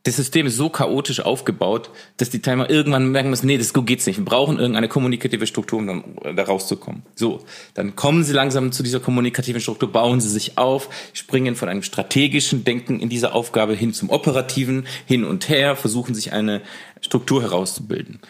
das 0.09 0.17
System 0.17 0.47
ist 0.47 0.57
so 0.57 0.71
chaotisch 0.71 1.21
aufgebaut, 1.21 1.91
dass 2.17 2.31
die 2.31 2.41
Timer 2.41 2.71
irgendwann 2.71 3.11
merken 3.11 3.31
müssen, 3.31 3.47
nee, 3.47 3.59
das 3.59 3.73
geht's 3.75 4.07
nicht. 4.07 4.19
Wir 4.19 4.25
brauchen 4.25 4.59
irgendeine 4.59 4.89
kommunikative 4.89 5.47
Struktur, 5.47 5.79
um 5.79 5.87
dann 5.87 6.37
da 6.37 6.45
rauszukommen. 6.45 7.03
So, 7.15 7.45
dann 7.75 7.95
kommen 7.95 8.25
sie 8.25 8.33
langsam 8.33 8.73
zu 8.73 8.83
dieser 8.83 9.01
kommunikativen 9.01 9.61
Struktur, 9.61 9.93
bauen 9.93 10.21
sie 10.21 10.31
sich 10.31 10.57
auf, 10.57 10.89
springen 11.13 11.57
von 11.57 11.69
einem 11.69 11.83
strategischen 11.83 12.65
Denken 12.65 13.01
in 13.01 13.09
dieser 13.09 13.35
Aufgabe 13.35 13.75
hin 13.75 13.93
zum 13.93 14.11
operativen, 14.11 14.87
hin 15.07 15.25
und 15.25 15.49
her, 15.49 15.77
versuchen 15.77 16.15
sich 16.15 16.33
eine 16.33 16.63
Struktur 17.01 17.43
herauszubilden. 17.43 18.21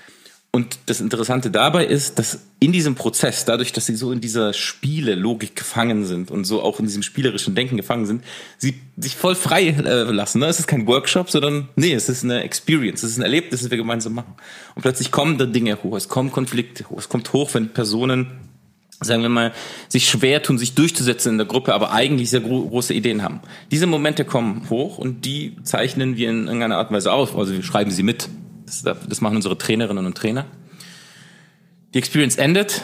Und 0.50 0.78
das 0.86 1.02
Interessante 1.02 1.50
dabei 1.50 1.84
ist, 1.84 2.18
dass 2.18 2.40
in 2.58 2.72
diesem 2.72 2.94
Prozess, 2.94 3.44
dadurch, 3.44 3.72
dass 3.72 3.84
sie 3.84 3.94
so 3.94 4.12
in 4.12 4.22
dieser 4.22 4.54
Spiele-Logik 4.54 5.54
gefangen 5.54 6.06
sind 6.06 6.30
und 6.30 6.44
so 6.44 6.62
auch 6.62 6.80
in 6.80 6.86
diesem 6.86 7.02
spielerischen 7.02 7.54
Denken 7.54 7.76
gefangen 7.76 8.06
sind, 8.06 8.24
sie 8.56 8.80
sich 8.96 9.14
voll 9.14 9.34
frei 9.34 9.68
äh, 9.68 10.04
lassen. 10.04 10.38
Ne? 10.38 10.46
Es 10.46 10.58
ist 10.58 10.66
kein 10.66 10.86
Workshop, 10.86 11.30
sondern 11.30 11.68
nee, 11.76 11.92
es 11.92 12.08
ist 12.08 12.24
eine 12.24 12.42
Experience, 12.44 13.02
es 13.02 13.10
ist 13.10 13.18
ein 13.18 13.22
Erlebnis, 13.22 13.60
das 13.60 13.70
wir 13.70 13.76
gemeinsam 13.76 14.14
machen. 14.14 14.34
Und 14.74 14.82
plötzlich 14.82 15.10
kommen 15.10 15.36
da 15.36 15.44
Dinge 15.44 15.82
hoch, 15.82 15.94
es 15.96 16.08
kommen 16.08 16.32
Konflikte 16.32 16.88
hoch, 16.88 16.98
es 16.98 17.10
kommt 17.10 17.32
hoch, 17.34 17.52
wenn 17.52 17.68
Personen 17.74 18.48
sagen 19.00 19.22
wir 19.22 19.28
mal, 19.28 19.52
sich 19.88 20.08
schwer 20.08 20.42
tun, 20.42 20.58
sich 20.58 20.74
durchzusetzen 20.74 21.32
in 21.32 21.38
der 21.38 21.46
Gruppe, 21.46 21.72
aber 21.72 21.92
eigentlich 21.92 22.30
sehr 22.30 22.40
gro 22.40 22.66
große 22.66 22.94
Ideen 22.94 23.22
haben. 23.22 23.40
Diese 23.70 23.86
Momente 23.86 24.24
kommen 24.24 24.68
hoch 24.70 24.98
und 24.98 25.24
die 25.24 25.56
zeichnen 25.62 26.16
wir 26.16 26.30
in 26.30 26.46
irgendeiner 26.46 26.78
Art 26.78 26.90
und 26.90 26.96
Weise 26.96 27.12
auf. 27.12 27.36
Also 27.36 27.52
wir 27.52 27.62
schreiben 27.62 27.92
sie 27.92 28.02
mit. 28.02 28.28
Das, 28.68 28.82
das 28.82 29.20
machen 29.20 29.36
unsere 29.36 29.56
Trainerinnen 29.56 30.04
und 30.04 30.16
Trainer. 30.16 30.46
Die 31.94 31.98
Experience 31.98 32.36
endet 32.36 32.82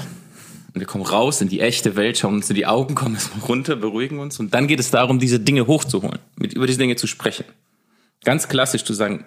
und 0.72 0.80
wir 0.80 0.86
kommen 0.86 1.04
raus 1.04 1.40
in 1.40 1.48
die 1.48 1.60
echte 1.60 1.94
Welt, 1.94 2.16
schauen 2.18 2.34
uns 2.34 2.48
in 2.48 2.56
die 2.56 2.66
Augen, 2.66 2.94
kommen 2.94 3.14
erstmal 3.14 3.44
runter, 3.46 3.76
beruhigen 3.76 4.18
uns 4.18 4.40
und 4.40 4.54
dann 4.54 4.66
geht 4.66 4.80
es 4.80 4.90
darum, 4.90 5.18
diese 5.18 5.38
Dinge 5.38 5.66
hochzuholen, 5.66 6.18
mit 6.36 6.54
über 6.54 6.66
diese 6.66 6.78
Dinge 6.78 6.96
zu 6.96 7.06
sprechen. 7.06 7.44
Ganz 8.24 8.48
klassisch 8.48 8.84
zu 8.84 8.94
sagen, 8.94 9.26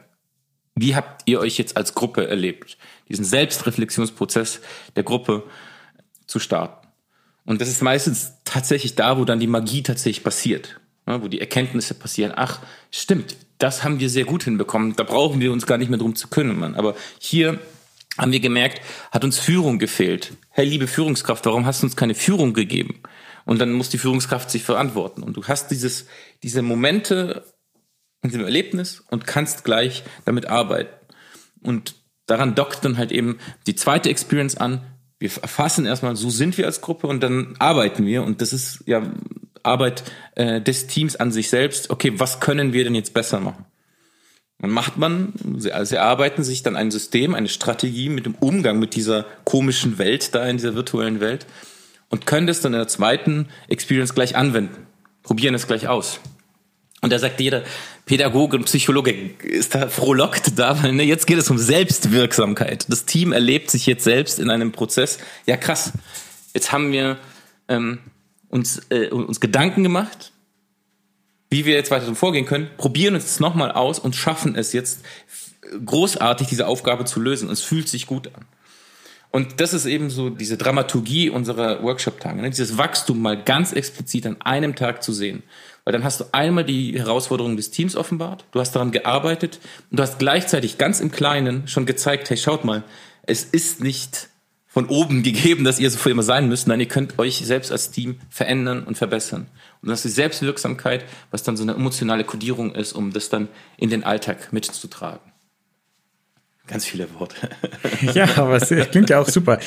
wie 0.75 0.95
habt 0.95 1.23
ihr 1.25 1.39
euch 1.39 1.57
jetzt 1.57 1.77
als 1.77 1.93
Gruppe 1.93 2.27
erlebt? 2.27 2.77
Diesen 3.07 3.23
Selbstreflexionsprozess 3.23 4.61
der 4.95 5.03
Gruppe 5.03 5.43
zu 6.25 6.39
starten. 6.39 6.87
Und 7.45 7.61
das 7.61 7.69
ist 7.69 7.81
meistens 7.81 8.33
tatsächlich 8.43 8.95
da, 8.95 9.17
wo 9.17 9.25
dann 9.25 9.39
die 9.39 9.47
Magie 9.47 9.83
tatsächlich 9.83 10.23
passiert, 10.23 10.79
wo 11.07 11.27
die 11.27 11.39
Erkenntnisse 11.39 11.93
passieren. 11.93 12.33
Ach, 12.35 12.59
stimmt, 12.91 13.35
das 13.57 13.83
haben 13.83 13.99
wir 13.99 14.09
sehr 14.09 14.25
gut 14.25 14.43
hinbekommen. 14.43 14.95
Da 14.95 15.03
brauchen 15.03 15.39
wir 15.39 15.51
uns 15.51 15.65
gar 15.65 15.77
nicht 15.77 15.89
mehr 15.89 15.99
drum 15.99 16.15
zu 16.15 16.27
kümmern. 16.27 16.75
Aber 16.75 16.95
hier 17.19 17.59
haben 18.17 18.31
wir 18.31 18.39
gemerkt, 18.39 18.81
hat 19.11 19.23
uns 19.23 19.39
Führung 19.39 19.79
gefehlt. 19.79 20.33
Hey, 20.49 20.67
liebe 20.67 20.87
Führungskraft, 20.87 21.45
warum 21.45 21.65
hast 21.65 21.81
du 21.81 21.87
uns 21.87 21.95
keine 21.95 22.15
Führung 22.15 22.53
gegeben? 22.53 23.01
Und 23.45 23.59
dann 23.59 23.71
muss 23.71 23.89
die 23.89 23.97
Führungskraft 23.97 24.51
sich 24.51 24.63
verantworten. 24.63 25.23
Und 25.23 25.37
du 25.37 25.43
hast 25.45 25.71
dieses, 25.71 26.07
diese 26.43 26.61
Momente 26.61 27.45
in 28.21 28.31
dem 28.31 28.43
Erlebnis 28.43 29.03
und 29.09 29.25
kannst 29.25 29.63
gleich 29.63 30.03
damit 30.25 30.47
arbeiten. 30.47 30.93
Und 31.61 31.95
daran 32.25 32.55
dockt 32.55 32.83
dann 32.83 32.97
halt 32.97 33.11
eben 33.11 33.37
die 33.65 33.75
zweite 33.75 34.09
Experience 34.09 34.57
an. 34.57 34.81
Wir 35.19 35.31
erfassen 35.41 35.85
erstmal, 35.85 36.15
so 36.15 36.29
sind 36.29 36.57
wir 36.57 36.65
als 36.65 36.81
Gruppe 36.81 37.07
und 37.07 37.21
dann 37.21 37.55
arbeiten 37.59 38.05
wir. 38.05 38.23
Und 38.23 38.41
das 38.41 38.53
ist 38.53 38.83
ja 38.85 39.01
Arbeit 39.67 40.03
äh, 40.35 40.61
des 40.61 40.87
Teams 40.87 41.15
an 41.15 41.31
sich 41.31 41.49
selbst. 41.49 41.89
Okay, 41.89 42.13
was 42.15 42.39
können 42.39 42.73
wir 42.73 42.83
denn 42.83 42.95
jetzt 42.95 43.13
besser 43.13 43.39
machen? 43.39 43.65
Dann 44.59 44.71
macht 44.71 44.97
man, 44.97 45.33
sie, 45.57 45.71
also 45.71 45.91
sie 45.91 45.97
arbeiten 45.99 46.43
sich 46.43 46.63
dann 46.63 46.75
ein 46.75 46.89
System, 46.89 47.35
eine 47.35 47.47
Strategie 47.47 48.09
mit 48.09 48.25
dem 48.25 48.35
Umgang 48.35 48.79
mit 48.79 48.95
dieser 48.95 49.25
komischen 49.43 49.99
Welt 49.99 50.33
da 50.33 50.45
in 50.47 50.57
dieser 50.57 50.73
virtuellen 50.73 51.19
Welt 51.19 51.45
und 52.09 52.25
können 52.25 52.47
das 52.47 52.61
dann 52.61 52.73
in 52.73 52.79
der 52.79 52.87
zweiten 52.87 53.49
Experience 53.67 54.15
gleich 54.15 54.35
anwenden. 54.35 54.87
Probieren 55.21 55.53
es 55.53 55.67
gleich 55.67 55.87
aus. 55.87 56.19
Und 57.01 57.13
da 57.13 57.19
sagt 57.19 57.39
jeder 57.39 57.63
Pädagoge 58.05 58.57
und 58.57 58.63
Psychologe 58.63 59.11
ist 59.43 59.75
da 59.75 59.87
frohlockt 59.87 60.57
da, 60.57 60.81
weil 60.81 60.93
ne, 60.93 61.03
jetzt 61.03 61.27
geht 61.27 61.37
es 61.37 61.49
um 61.51 61.59
Selbstwirksamkeit. 61.59 62.85
Das 62.89 63.05
Team 63.05 63.33
erlebt 63.33 63.69
sich 63.69 63.85
jetzt 63.85 64.03
selbst 64.03 64.39
in 64.39 64.49
einem 64.49 64.71
Prozess. 64.71 65.19
Ja, 65.45 65.57
krass. 65.57 65.93
Jetzt 66.55 66.71
haben 66.71 66.91
wir 66.91 67.19
ähm, 67.67 67.99
uns, 68.49 68.81
äh, 68.89 69.09
uns 69.09 69.39
Gedanken 69.39 69.83
gemacht, 69.83 70.31
wie 71.49 71.65
wir 71.65 71.75
jetzt 71.75 71.91
weiter 71.91 72.13
vorgehen 72.15 72.45
können, 72.45 72.69
probieren 72.77 73.15
uns 73.15 73.25
das 73.25 73.39
nochmal 73.39 73.71
aus 73.71 73.99
und 73.99 74.15
schaffen 74.15 74.55
es 74.55 74.73
jetzt 74.73 75.05
großartig, 75.85 76.47
diese 76.47 76.67
Aufgabe 76.67 77.05
zu 77.05 77.19
lösen. 77.19 77.49
Es 77.49 77.61
fühlt 77.61 77.87
sich 77.89 78.07
gut 78.07 78.27
an. 78.35 78.45
Und 79.29 79.59
das 79.59 79.73
ist 79.73 79.85
eben 79.85 80.09
so 80.09 80.29
diese 80.29 80.57
Dramaturgie 80.57 81.29
unserer 81.29 81.83
Workshop-Tage, 81.83 82.41
ne? 82.41 82.49
dieses 82.49 82.77
Wachstum 82.77 83.21
mal 83.21 83.41
ganz 83.41 83.73
explizit 83.73 84.25
an 84.25 84.41
einem 84.41 84.75
Tag 84.75 85.03
zu 85.03 85.11
sehen. 85.11 85.43
Weil 85.83 85.93
dann 85.93 86.03
hast 86.03 86.19
du 86.19 86.25
einmal 86.31 86.63
die 86.63 86.97
Herausforderung 86.97 87.55
des 87.55 87.71
Teams 87.71 87.95
offenbart, 87.95 88.45
du 88.51 88.59
hast 88.59 88.71
daran 88.73 88.91
gearbeitet 88.91 89.59
und 89.91 89.99
du 89.99 90.03
hast 90.03 90.19
gleichzeitig 90.19 90.77
ganz 90.77 91.01
im 91.01 91.11
Kleinen 91.11 91.67
schon 91.67 91.85
gezeigt, 91.85 92.29
hey, 92.29 92.37
schaut 92.37 92.65
mal, 92.65 92.83
es 93.23 93.43
ist 93.43 93.81
nicht 93.81 94.29
von 94.77 94.89
oben 94.89 95.23
gegeben, 95.23 95.63
dass 95.63 95.79
ihr 95.79 95.89
so 95.89 95.97
für 95.97 96.11
immer 96.11 96.21
sein 96.21 96.49
müsst. 96.49 96.67
Nein, 96.67 96.79
ihr 96.79 96.87
könnt 96.87 97.17
euch 97.17 97.37
selbst 97.37 97.71
als 97.71 97.89
Team 97.89 98.19
verändern 98.29 98.83
und 98.83 98.95
verbessern. 98.95 99.47
Und 99.81 99.89
das 99.89 100.05
ist 100.05 100.11
die 100.11 100.21
Selbstwirksamkeit, 100.21 101.03
was 101.31 101.41
dann 101.41 101.57
so 101.57 101.63
eine 101.63 101.73
emotionale 101.73 102.23
Kodierung 102.23 102.75
ist, 102.75 102.93
um 102.93 103.11
das 103.11 103.29
dann 103.29 103.47
in 103.77 103.89
den 103.89 104.03
Alltag 104.03 104.53
mitzutragen. 104.53 105.31
Ganz 106.67 106.85
viele 106.85 107.11
Worte. 107.15 107.49
Ja, 108.13 108.37
aber 108.37 108.57
es 108.57 108.69
klingt 108.91 109.09
ja 109.09 109.19
auch 109.19 109.27
super. 109.27 109.57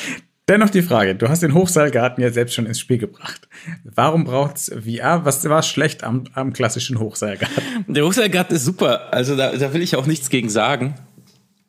Dennoch 0.47 0.69
die 0.69 0.81
Frage, 0.81 1.13
du 1.13 1.27
hast 1.27 1.43
den 1.43 1.55
Hochseilgarten 1.55 2.23
ja 2.23 2.31
selbst 2.31 2.55
schon 2.55 2.65
ins 2.65 2.79
Spiel 2.79 2.97
gebracht. 2.97 3.49
Warum 3.83 4.23
braucht's 4.23 4.71
VR? 4.73 5.25
Was 5.25 5.43
war 5.49 5.61
schlecht 5.61 6.05
am, 6.05 6.23
am 6.35 6.53
klassischen 6.53 6.99
Hochseilgarten? 6.99 7.83
Der 7.87 8.05
Hochseilgarten 8.05 8.55
ist 8.55 8.63
super. 8.63 9.13
Also 9.13 9.35
da, 9.35 9.57
da 9.57 9.73
will 9.73 9.81
ich 9.81 9.97
auch 9.97 10.05
nichts 10.05 10.29
gegen 10.29 10.49
sagen 10.49 10.95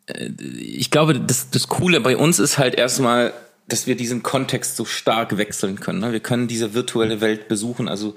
ich 0.06 0.90
glaube, 0.90 1.18
das, 1.20 1.50
das 1.50 1.68
Coole 1.68 2.00
bei 2.00 2.16
uns 2.16 2.38
ist 2.38 2.58
halt 2.58 2.74
erstmal, 2.74 3.32
dass 3.68 3.86
wir 3.86 3.96
diesen 3.96 4.22
Kontext 4.22 4.76
so 4.76 4.84
stark 4.84 5.36
wechseln 5.36 5.78
können. 5.78 6.00
Ne? 6.00 6.12
Wir 6.12 6.20
können 6.20 6.48
diese 6.48 6.74
virtuelle 6.74 7.20
Welt 7.20 7.48
besuchen. 7.48 7.88
Also 7.88 8.16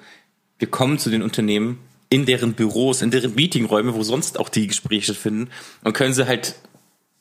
wir 0.58 0.70
kommen 0.70 0.98
zu 0.98 1.10
den 1.10 1.22
Unternehmen 1.22 1.80
in 2.10 2.26
deren 2.26 2.54
Büros, 2.54 3.02
in 3.02 3.12
deren 3.12 3.36
Meetingräume, 3.36 3.94
wo 3.94 4.04
sonst 4.04 4.40
auch 4.40 4.50
die 4.50 4.68
Gespräche 4.68 5.14
finden 5.14 5.50
und 5.84 5.94
können 5.94 6.14
sie 6.14 6.28
halt 6.28 6.56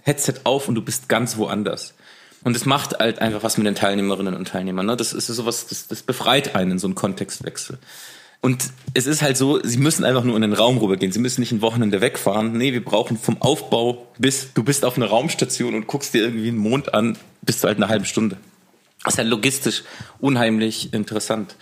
Headset 0.02 0.34
auf 0.44 0.68
und 0.68 0.74
du 0.74 0.82
bist 0.82 1.08
ganz 1.08 1.36
woanders. 1.36 1.94
Und 2.42 2.54
es 2.54 2.66
macht 2.66 2.98
halt 2.98 3.20
einfach 3.20 3.42
was 3.42 3.56
mit 3.56 3.66
den 3.66 3.74
Teilnehmerinnen 3.74 4.34
und 4.34 4.48
Teilnehmern. 4.48 4.84
Ne? 4.84 4.96
Das 4.96 5.14
ist 5.14 5.26
sowas, 5.28 5.66
das, 5.66 5.88
das 5.88 6.02
befreit 6.02 6.54
einen, 6.54 6.78
so 6.78 6.86
ein 6.86 6.94
Kontextwechsel. 6.94 7.78
Und 8.44 8.72
es 8.92 9.06
ist 9.06 9.22
halt 9.22 9.38
so, 9.38 9.58
sie 9.62 9.78
müssen 9.78 10.04
einfach 10.04 10.22
nur 10.22 10.36
in 10.36 10.42
den 10.42 10.52
Raum 10.52 10.76
rübergehen. 10.76 11.10
Sie 11.12 11.18
müssen 11.18 11.40
nicht 11.40 11.52
ein 11.52 11.62
Wochenende 11.62 12.02
wegfahren. 12.02 12.52
Nee, 12.52 12.74
wir 12.74 12.84
brauchen 12.84 13.16
vom 13.16 13.40
Aufbau 13.40 14.06
bis, 14.18 14.52
du 14.52 14.62
bist 14.62 14.84
auf 14.84 14.98
einer 14.98 15.06
Raumstation 15.06 15.74
und 15.74 15.86
guckst 15.86 16.12
dir 16.12 16.24
irgendwie 16.24 16.48
einen 16.48 16.58
Mond 16.58 16.92
an, 16.92 17.16
bist 17.40 17.64
du 17.64 17.68
halt 17.68 17.78
eine 17.78 17.88
halbe 17.88 18.04
Stunde. 18.04 18.36
Das 19.02 19.14
ist 19.14 19.18
halt 19.18 19.28
logistisch 19.28 19.82
unheimlich 20.18 20.92
interessant. 20.92 21.56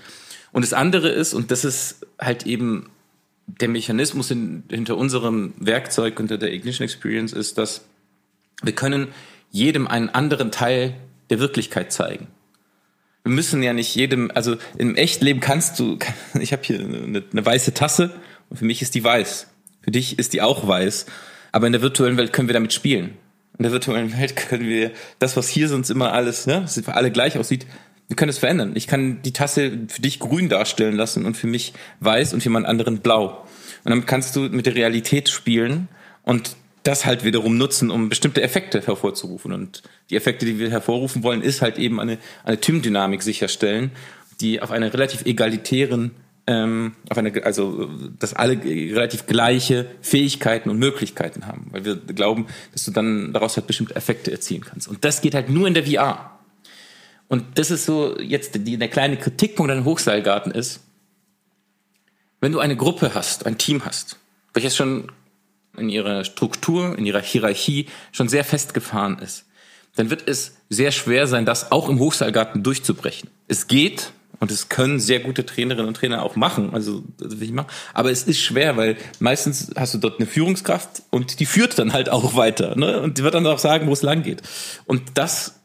Und 0.51 0.65
das 0.65 0.73
andere 0.73 1.09
ist, 1.09 1.35
und 1.35 1.53
das 1.53 1.65
ist 1.65 2.05
halt 2.19 2.47
eben 2.47 2.91
der 3.47 3.69
Mechanismus 3.69 4.33
in, 4.33 4.65
hinter 4.69 4.97
unserem 4.97 5.55
Werkzeug, 5.61 6.19
unter 6.19 6.37
der 6.37 6.53
Ignition 6.53 6.85
Experience, 6.85 7.33
ist, 7.33 7.59
dass 7.59 7.85
wir 8.61 8.75
können 8.75 9.07
jedem 9.53 9.87
einen 9.87 10.09
anderen 10.09 10.51
Teil 10.51 10.97
der 11.31 11.39
Wirklichkeit 11.39 11.93
zeigen 11.93 12.27
wir 13.25 13.33
müssen 13.33 13.63
ja 13.63 13.73
nicht 13.73 13.95
jedem, 13.95 14.31
also 14.35 14.57
im 14.77 14.97
Echtleben 14.97 15.41
kannst 15.41 15.79
du, 15.79 15.99
ich 16.41 16.53
habe 16.53 16.63
hier 16.65 16.81
eine, 16.81 17.23
eine 17.31 17.47
weiße 17.47 17.75
Tasse 17.75 18.15
und 18.51 18.57
für 18.57 18.65
mich 18.65 18.83
ist 18.83 18.95
die 18.95 19.05
weiß. 19.05 19.49
Für 19.81 19.91
dich 19.91 20.19
ist 20.19 20.33
die 20.33 20.43
auch 20.43 20.67
weiß. 20.67 21.07
Aber 21.51 21.67
in 21.67 21.73
der 21.73 21.83
virtuellen 21.83 22.17
Welt 22.17 22.33
können 22.33 22.49
wir 22.49 22.55
damit 22.55 22.73
spielen. 22.73 23.17
In 23.59 23.65
der 23.65 23.73
virtuellen 23.73 24.13
Welt 24.19 24.37
können 24.37 24.69
wir 24.69 24.93
das, 25.19 25.37
was 25.37 25.49
hier 25.49 25.69
sonst 25.69 25.91
immer 25.91 26.13
alles, 26.13 26.47
ne, 26.47 26.67
für 26.67 26.95
alle 26.95 27.11
gleich 27.11 27.39
aussieht, 27.39 27.67
wir 28.09 28.17
können 28.17 28.31
es 28.31 28.39
verändern. 28.39 28.73
Ich 28.75 28.87
kann 28.87 29.23
die 29.23 29.33
Tasse 29.33 29.87
für 29.89 30.03
dich 30.03 30.19
grün 30.19 30.51
darstellen 30.51 30.97
lassen 30.97 31.25
und 31.25 31.35
für 31.35 31.47
mich 31.47 31.73
weiß 32.01 32.35
und 32.35 32.41
für 32.41 32.49
jemand 32.49 32.67
anderen 32.67 32.99
blau. 32.99 33.47
Und 33.85 33.91
damit 33.91 34.07
kannst 34.07 34.37
du 34.37 34.41
mit 34.41 34.67
der 34.67 34.75
Realität 34.75 35.31
spielen 35.31 35.89
und 36.23 36.57
das 36.83 37.07
halt 37.07 37.25
wiederum 37.25 37.57
nutzen, 37.57 37.91
um 37.91 38.09
bestimmte 38.09 38.43
Effekte 38.43 38.85
hervorzurufen. 38.85 39.53
Und 39.53 39.83
die 40.11 40.17
Effekte, 40.17 40.47
die 40.47 40.59
wir 40.59 40.71
hervorrufen 40.71 41.23
wollen, 41.23 41.43
ist 41.43 41.63
halt 41.63 41.79
eben 41.79 42.01
eine, 42.01 42.19
eine 42.45 42.59
Tim-Dynamik 42.59 43.23
sicherstellen, 43.23 43.93
die 44.41 44.61
auf 44.61 44.71
einer 44.71 44.93
relativ 44.93 45.25
egalitären, 45.25 46.13
ähm, 46.47 46.97
auf 47.09 47.19
eine, 47.19 47.45
also 47.45 47.89
dass 48.19 48.35
alle 48.35 48.63
relativ 48.65 49.27
gleiche 49.27 49.87
Fähigkeiten 50.01 50.71
und 50.71 50.79
Möglichkeiten 50.79 51.47
haben. 51.47 51.69
Weil 51.71 51.85
wir 51.85 51.97
glauben, 51.97 52.47
dass 52.73 52.85
du 52.85 52.91
dann 52.91 53.33
daraus 53.33 53.57
halt 53.57 53.67
bestimmte 53.67 53.95
Effekte 53.95 54.33
erzielen 54.33 54.65
kannst. 54.65 54.89
Und 54.89 55.05
das 55.05 55.21
geht 55.21 55.35
halt 55.35 55.49
nur 55.49 55.69
in 55.69 55.75
der 55.75 55.87
VR. 55.87 56.39
Und 57.29 57.59
das 57.59 57.71
ist 57.71 57.87
so 57.87 58.19
jetzt 58.21 58.57
die, 58.67 58.77
der 58.77 58.89
kleine 58.89 59.17
Kritikpunkt 59.17 59.73
an 59.73 59.85
Hochseilgarten 59.85 60.53
ist, 60.53 60.81
wenn 62.41 62.53
du 62.53 62.59
eine 62.59 62.77
Gruppe 62.77 63.15
hast, 63.15 63.47
ein 63.47 63.57
Team 63.57 63.85
hast, 63.85 64.19
welches 64.53 64.77
schon 64.77 65.11
in 65.77 65.89
ihrer 65.89 66.25
Struktur, 66.25 66.97
in 66.99 67.07
ihrer 67.07 67.23
Hierarchie 67.23 67.87
schon 68.13 68.29
sehr 68.29 68.45
festgefahren 68.45 69.19
ist, 69.19 69.47
dann 69.97 70.11
wird 70.11 70.27
es 70.27 70.57
sehr 70.69 70.91
schwer 70.91 71.27
sein, 71.27 71.45
das 71.45 71.73
auch 71.73 71.89
im 71.89 71.99
Hochseilgarten 71.99 72.63
durchzubrechen. 72.63 73.29
Es 73.49 73.67
geht, 73.67 74.13
und 74.41 74.51
es 74.51 74.69
können 74.69 74.99
sehr 74.99 75.21
gute 75.21 75.47
Trainerinnen 75.47 75.87
und 75.87 75.97
Trainer 75.97 76.23
auch 76.23 76.35
machen, 76.35 76.75
also 76.75 77.05
das 77.19 77.39
will 77.39 77.49
ich 77.49 77.53
machen. 77.53 77.69
Aber 77.95 78.11
es 78.11 78.25
ist 78.25 78.41
schwer, 78.41 78.77
weil 78.77 78.97
meistens 79.21 79.71
hast 79.77 79.95
du 79.95 79.99
dort 79.99 80.19
eine 80.19 80.27
Führungskraft 80.27 81.03
und 81.11 81.39
die 81.41 81.47
führt 81.47 81.79
dann 81.79 81.93
halt 81.93 82.09
auch 82.09 82.35
weiter, 82.35 82.75
ne? 82.77 83.01
Und 83.01 83.19
die 83.19 83.23
wird 83.23 83.35
dann 83.35 83.47
auch 83.47 83.59
sagen, 83.59 83.87
wo 83.87 83.93
es 83.93 84.03
lang 84.03 84.23
geht. 84.23 84.43
Und 84.87 85.03
das 85.15 85.61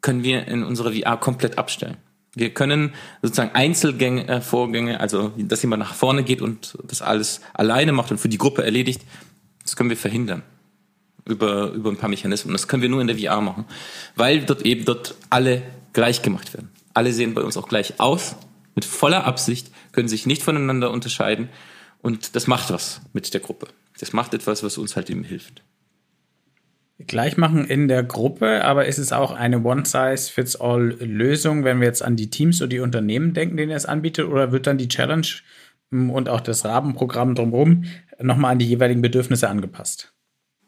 können 0.00 0.22
wir 0.22 0.48
in 0.48 0.64
unserer 0.64 0.92
VR 0.92 1.16
komplett 1.16 1.58
abstellen. 1.58 1.96
Wir 2.34 2.52
können 2.52 2.92
sozusagen 3.22 3.54
Einzelgänge, 3.54 4.28
äh, 4.28 4.40
Vorgänge, 4.40 5.00
also 5.00 5.32
dass 5.36 5.62
jemand 5.62 5.80
nach 5.80 5.94
vorne 5.94 6.22
geht 6.22 6.42
und 6.42 6.78
das 6.84 7.02
alles 7.02 7.40
alleine 7.54 7.92
macht 7.92 8.10
und 8.10 8.18
für 8.18 8.28
die 8.28 8.38
Gruppe 8.38 8.64
erledigt, 8.64 9.02
das 9.68 9.76
können 9.76 9.90
wir 9.90 9.98
verhindern 9.98 10.42
über, 11.26 11.72
über 11.72 11.90
ein 11.90 11.96
paar 11.96 12.08
Mechanismen. 12.08 12.52
Das 12.52 12.68
können 12.68 12.82
wir 12.82 12.88
nur 12.88 13.02
in 13.02 13.06
der 13.06 13.18
VR 13.18 13.42
machen, 13.42 13.66
weil 14.16 14.40
dort 14.40 14.62
eben 14.62 14.84
dort 14.84 15.14
alle 15.30 15.62
gleich 15.92 16.22
gemacht 16.22 16.54
werden. 16.54 16.70
Alle 16.94 17.12
sehen 17.12 17.34
bei 17.34 17.42
uns 17.42 17.58
auch 17.58 17.68
gleich 17.68 18.00
aus, 18.00 18.36
mit 18.74 18.84
voller 18.84 19.24
Absicht, 19.24 19.70
können 19.92 20.08
sich 20.08 20.26
nicht 20.26 20.42
voneinander 20.42 20.90
unterscheiden. 20.90 21.48
Und 22.00 22.34
das 22.34 22.46
macht 22.46 22.72
was 22.72 23.02
mit 23.12 23.32
der 23.34 23.40
Gruppe. 23.40 23.68
Das 23.98 24.12
macht 24.12 24.32
etwas, 24.32 24.62
was 24.62 24.78
uns 24.78 24.96
halt 24.96 25.10
eben 25.10 25.24
hilft. 25.24 25.62
Gleich 27.06 27.36
machen 27.36 27.66
in 27.66 27.88
der 27.88 28.02
Gruppe, 28.02 28.64
aber 28.64 28.86
ist 28.86 28.98
es 28.98 29.12
auch 29.12 29.32
eine 29.32 29.62
One-Size-Fits-All-Lösung, 29.62 31.62
wenn 31.62 31.80
wir 31.80 31.86
jetzt 31.86 32.02
an 32.02 32.16
die 32.16 32.30
Teams 32.30 32.60
oder 32.60 32.68
die 32.68 32.80
Unternehmen 32.80 33.34
denken, 33.34 33.56
denen 33.56 33.72
es 33.72 33.86
anbietet, 33.86 34.26
oder 34.26 34.50
wird 34.50 34.66
dann 34.66 34.78
die 34.78 34.88
Challenge 34.88 35.26
und 35.90 36.28
auch 36.28 36.40
das 36.40 36.64
Rabenprogramm 36.64 37.34
drumherum 37.34 37.84
nochmal 38.20 38.52
an 38.52 38.58
die 38.58 38.66
jeweiligen 38.66 39.02
Bedürfnisse 39.02 39.48
angepasst? 39.48 40.12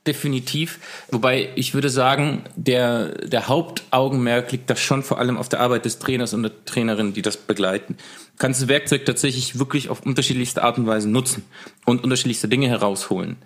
Definitiv. 0.07 0.79
Wobei 1.11 1.51
ich 1.57 1.75
würde 1.75 1.91
sagen, 1.91 2.45
der, 2.57 3.27
der 3.27 3.49
Hauptaugenmerk 3.49 4.51
liegt 4.51 4.71
da 4.71 4.77
schon 4.77 5.03
vor 5.03 5.19
allem 5.19 5.37
auf 5.37 5.51
der 5.51 5.61
Arbeit 5.61 5.85
des 5.85 5.99
Trainers 5.99 6.33
und 6.33 6.43
der 6.43 6.65
Trainerin, 6.65 7.13
die 7.13 7.21
das 7.21 7.37
begleiten. 7.37 7.97
Du 7.97 8.39
kannst 8.39 8.63
das 8.63 8.69
Werkzeug 8.69 9.05
tatsächlich 9.05 9.59
wirklich 9.59 9.91
auf 9.91 10.01
unterschiedlichste 10.07 10.63
Art 10.63 10.79
und 10.79 10.87
Weise 10.87 11.11
nutzen 11.11 11.45
und 11.85 12.03
unterschiedlichste 12.03 12.49
Dinge 12.49 12.69
herausholen. 12.69 13.37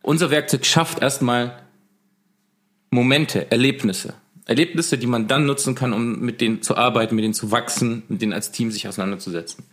Unser 0.00 0.30
Werkzeug 0.30 0.64
schafft 0.64 1.02
erstmal 1.02 1.58
Momente, 2.90 3.50
Erlebnisse. 3.50 4.14
Erlebnisse, 4.44 4.98
die 4.98 5.08
man 5.08 5.26
dann 5.26 5.44
nutzen 5.44 5.74
kann, 5.74 5.92
um 5.92 6.20
mit 6.20 6.40
denen 6.40 6.62
zu 6.62 6.76
arbeiten, 6.76 7.16
mit 7.16 7.24
denen 7.24 7.34
zu 7.34 7.50
wachsen, 7.50 8.04
mit 8.08 8.22
denen 8.22 8.32
als 8.32 8.52
Team 8.52 8.70
sich 8.70 8.86
auseinanderzusetzen. 8.86 9.64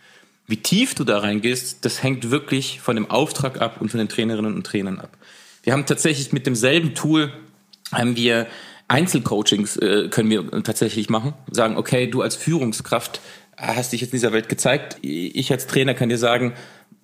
Wie 0.48 0.58
tief 0.58 0.94
du 0.96 1.04
da 1.04 1.20
reingehst, 1.20 1.86
das 1.86 2.04
hängt 2.04 2.30
wirklich 2.30 2.82
von 2.82 2.96
dem 2.96 3.10
Auftrag 3.10 3.62
ab 3.62 3.80
und 3.80 3.90
von 3.90 3.98
den 3.98 4.10
Trainerinnen 4.10 4.56
und 4.56 4.66
Trainern 4.66 5.00
ab. 5.00 5.18
Wir 5.64 5.74
haben 5.74 5.86
tatsächlich 5.86 6.34
mit 6.34 6.46
demselben 6.46 6.94
Tool 6.96 7.32
haben 7.92 8.16
wir 8.16 8.48
Einzelcoachings 8.88 9.78
äh, 9.78 10.10
können 10.10 10.30
wir 10.30 10.64
tatsächlich 10.64 11.10
machen. 11.10 11.34
Sagen, 11.50 11.78
okay, 11.78 12.08
du 12.08 12.22
als 12.22 12.36
Führungskraft 12.36 13.22
hast 13.58 13.94
dich 13.94 14.02
jetzt 14.02 14.12
in 14.12 14.18
dieser 14.18 14.34
Welt 14.34 14.50
gezeigt. 14.50 14.98
Ich 15.02 15.52
als 15.52 15.68
Trainer 15.68 15.94
kann 15.94 16.10
dir 16.10 16.18
sagen, 16.18 16.54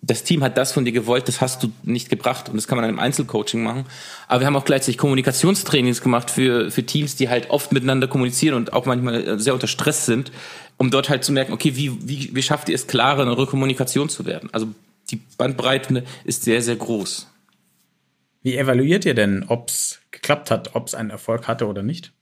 das 0.01 0.23
Team 0.23 0.43
hat 0.43 0.57
das 0.57 0.71
von 0.71 0.85
dir 0.85 0.91
gewollt, 0.91 1.27
das 1.27 1.41
hast 1.41 1.61
du 1.61 1.71
nicht 1.83 2.09
gebracht 2.09 2.47
und 2.47 2.55
das 2.55 2.67
kann 2.67 2.77
man 2.77 2.83
dann 2.83 2.93
im 2.93 2.99
Einzelcoaching 2.99 3.61
machen. 3.61 3.85
Aber 4.27 4.39
wir 4.39 4.47
haben 4.47 4.55
auch 4.55 4.65
gleichzeitig 4.65 4.97
Kommunikationstrainings 4.97 6.01
gemacht 6.01 6.31
für, 6.31 6.71
für 6.71 6.83
Teams, 6.83 7.15
die 7.15 7.27
halt 7.27 7.49
oft 7.49 7.73
miteinander 7.73 8.07
kommunizieren 8.07 8.55
und 8.55 8.71
auch 8.71 8.85
manchmal 8.85 9.39
sehr 9.39 9.53
unter 9.53 9.67
Stress 9.67 10.05
sind, 10.05 10.31
um 10.79 10.89
dort 10.89 11.09
halt 11.09 11.23
zu 11.23 11.33
merken, 11.33 11.51
okay, 11.51 11.75
wie, 11.75 11.91
wie, 12.07 12.33
wie 12.33 12.41
schafft 12.41 12.69
ihr 12.69 12.75
es, 12.75 12.87
klarer 12.87 13.23
in 13.23 13.29
eure 13.29 13.45
Kommunikation 13.45 14.09
zu 14.09 14.25
werden? 14.25 14.49
Also 14.53 14.69
die 15.11 15.17
Bandbreite 15.37 16.05
ist 16.23 16.43
sehr, 16.43 16.61
sehr 16.61 16.77
groß. 16.77 17.27
Wie 18.41 18.57
evaluiert 18.57 19.03
ihr 19.03 19.13
denn, 19.13 19.43
ob 19.49 19.67
es 19.67 19.99
geklappt 20.11 20.49
hat, 20.49 20.75
ob 20.75 20.87
es 20.87 20.95
einen 20.95 21.09
Erfolg 21.09 21.49
hatte 21.49 21.67
oder 21.67 21.83
nicht? 21.83 22.13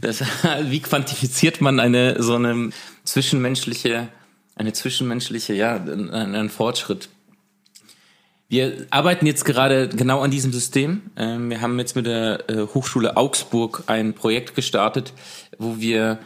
Das, 0.00 0.24
wie 0.62 0.80
quantifiziert 0.80 1.60
man 1.60 1.78
eine 1.78 2.22
so 2.22 2.36
eine 2.36 2.70
zwischenmenschliche, 3.04 4.08
eine 4.56 4.72
zwischenmenschliche, 4.72 5.52
ja, 5.52 5.76
einen 5.76 6.48
Fortschritt? 6.48 7.10
Wir 8.48 8.86
arbeiten 8.88 9.26
jetzt 9.26 9.44
gerade 9.44 9.90
genau 9.90 10.22
an 10.22 10.30
diesem 10.30 10.52
System. 10.54 11.02
Ähm, 11.16 11.50
wir 11.50 11.60
haben 11.60 11.78
jetzt 11.78 11.96
mit 11.96 12.06
der 12.06 12.48
äh, 12.48 12.66
Hochschule 12.74 13.18
Augsburg 13.18 13.84
ein 13.88 14.14
Projekt 14.14 14.54
gestartet, 14.54 15.12
wo 15.58 15.78
wir 15.78 16.18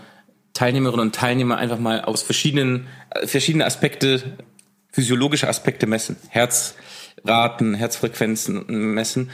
Teilnehmerinnen 0.54 1.06
und 1.06 1.14
Teilnehmer 1.14 1.58
einfach 1.58 1.78
mal 1.78 2.02
aus 2.02 2.22
verschiedenen, 2.22 2.86
äh, 3.10 3.26
verschiedene 3.26 3.66
Aspekte, 3.66 4.38
physiologische 4.90 5.48
Aspekte 5.48 5.86
messen. 5.86 6.16
Herz, 6.28 6.74
Raten, 7.24 7.74
Herzfrequenzen 7.74 8.64
messen. 8.94 9.30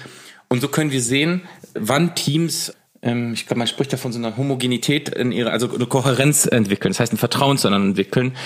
Und 0.48 0.60
so 0.60 0.68
können 0.68 0.90
wir 0.90 1.02
sehen, 1.02 1.42
wann 1.74 2.14
Teams 2.14 2.74
ähm, 3.02 3.32
ich 3.32 3.46
glaube, 3.46 3.58
man 3.58 3.66
spricht 3.66 3.92
da 3.92 3.96
von 3.96 4.12
so 4.12 4.18
einer 4.18 4.36
Homogenität 4.36 5.08
in 5.08 5.32
ihrer, 5.32 5.52
also 5.52 5.72
eine 5.72 5.86
Kohärenz 5.86 6.46
entwickeln, 6.46 6.92
das 6.92 7.00
heißt 7.00 7.12
ein 7.12 7.18
Vertrauen 7.18 7.56
zueinander 7.56 7.88
entwickeln 7.88 8.36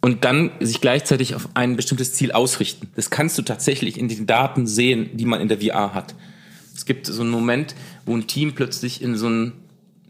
und 0.00 0.24
dann 0.24 0.52
sich 0.60 0.80
gleichzeitig 0.80 1.34
auf 1.34 1.48
ein 1.54 1.76
bestimmtes 1.76 2.12
Ziel 2.12 2.30
ausrichten. 2.30 2.90
Das 2.94 3.10
kannst 3.10 3.38
du 3.38 3.42
tatsächlich 3.42 3.98
in 3.98 4.08
den 4.08 4.26
Daten 4.26 4.66
sehen, 4.66 5.10
die 5.14 5.24
man 5.24 5.40
in 5.40 5.48
der 5.48 5.60
VR 5.60 5.94
hat. 5.94 6.14
Es 6.74 6.84
gibt 6.84 7.06
so 7.06 7.22
einen 7.22 7.30
Moment, 7.30 7.74
wo 8.04 8.14
ein 8.16 8.26
Team 8.26 8.54
plötzlich 8.54 9.02
in 9.02 9.16
so 9.16 9.28
ein, 9.28 9.52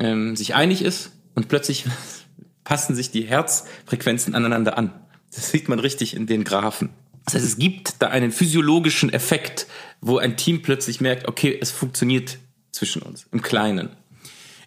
ähm, 0.00 0.36
sich 0.36 0.54
einig 0.54 0.82
ist 0.82 1.12
und 1.34 1.48
plötzlich 1.48 1.84
passen 2.64 2.94
sich 2.94 3.10
die 3.10 3.22
Herzfrequenzen 3.22 4.34
aneinander 4.34 4.78
an. 4.78 4.92
Das 5.34 5.50
sieht 5.50 5.68
man 5.68 5.78
richtig 5.78 6.14
in 6.14 6.26
den 6.26 6.44
Graphen. 6.44 6.90
Das 7.24 7.34
heißt, 7.34 7.44
es 7.44 7.58
gibt 7.58 8.02
da 8.02 8.08
einen 8.08 8.32
physiologischen 8.32 9.12
Effekt, 9.12 9.66
wo 10.00 10.18
ein 10.18 10.36
Team 10.36 10.62
plötzlich 10.62 11.00
merkt, 11.00 11.26
okay, 11.26 11.56
es 11.60 11.70
funktioniert 11.70 12.38
zwischen 12.70 13.02
uns, 13.02 13.26
im 13.32 13.42
Kleinen. 13.42 13.90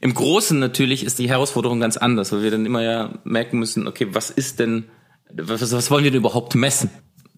Im 0.01 0.13
Großen 0.13 0.57
natürlich 0.57 1.03
ist 1.03 1.19
die 1.19 1.29
Herausforderung 1.29 1.79
ganz 1.79 1.97
anders, 1.97 2.31
weil 2.31 2.43
wir 2.43 2.51
dann 2.51 2.65
immer 2.65 2.81
ja 2.81 3.19
merken 3.23 3.59
müssen, 3.59 3.87
okay, 3.87 4.07
was 4.11 4.29
ist 4.29 4.59
denn, 4.59 4.85
was, 5.31 5.71
was 5.71 5.91
wollen 5.91 6.03
wir 6.03 6.11
denn 6.11 6.21
überhaupt 6.21 6.55
messen? 6.55 6.89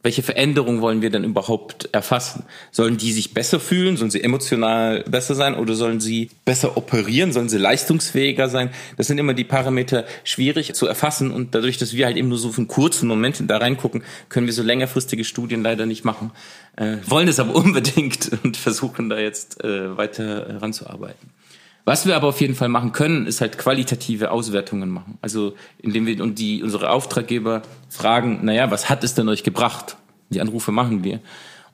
Welche 0.02 0.24
Veränderungen 0.24 0.82
wollen 0.82 1.02
wir 1.02 1.10
denn 1.10 1.26
überhaupt 1.26 1.90
erfassen? 1.92 2.44
Sollen 2.72 2.98
die 2.98 3.12
sich 3.12 3.34
besser 3.34 3.60
fühlen? 3.60 3.98
Sollen 3.98 4.12
sie 4.12 4.24
emotional 4.24 5.04
besser 5.04 5.36
sein? 5.36 5.56
Oder 5.56 5.76
sollen 5.76 6.00
sie 6.00 6.30
besser 6.46 6.78
operieren? 6.78 7.34
Sollen 7.34 7.50
sie 7.50 7.58
leistungsfähiger 7.58 8.48
sein? 8.48 8.70
Das 8.96 9.08
sind 9.08 9.18
immer 9.18 9.34
die 9.34 9.44
Parameter 9.44 10.06
schwierig 10.24 10.74
zu 10.74 10.88
erfassen. 10.88 11.32
Und 11.32 11.54
dadurch, 11.54 11.78
dass 11.78 11.94
wir 11.94 12.06
halt 12.06 12.16
eben 12.16 12.30
nur 12.30 12.38
so 12.38 12.52
für 12.52 12.60
einen 12.60 12.68
kurzen 12.70 13.08
Moment 13.08 13.44
da 13.48 13.58
reingucken, 13.58 14.04
können 14.30 14.46
wir 14.48 14.54
so 14.54 14.64
längerfristige 14.64 15.26
Studien 15.26 15.64
leider 15.64 15.86
nicht 15.86 16.06
machen. 16.06 16.32
Äh, 16.78 16.98
wollen 17.06 17.28
es 17.28 17.40
aber 17.40 17.56
unbedingt 17.56 18.32
und 18.44 18.56
versuchen 18.56 19.10
da 19.10 19.20
jetzt 19.20 19.62
äh, 19.64 19.98
weiter 19.98 20.62
ranzuarbeiten. 20.62 21.30
Was 21.90 22.06
wir 22.06 22.16
aber 22.16 22.28
auf 22.28 22.40
jeden 22.40 22.54
Fall 22.54 22.70
machen 22.70 22.92
können, 22.92 23.26
ist 23.26 23.42
halt 23.42 23.58
qualitative 23.58 24.30
Auswertungen 24.30 24.90
machen. 24.90 25.18
Also 25.24 25.56
indem 25.80 26.06
wir 26.06 26.22
und 26.22 26.38
die 26.38 26.62
unsere 26.62 26.92
Auftraggeber 26.92 27.64
fragen, 27.90 28.46
naja, 28.46 28.70
was 28.70 28.92
hat 28.92 29.04
es 29.04 29.16
denn 29.16 29.28
euch 29.28 29.42
gebracht? 29.42 29.98
Die 30.30 30.40
Anrufe 30.40 30.72
machen 30.72 31.04
wir. 31.04 31.20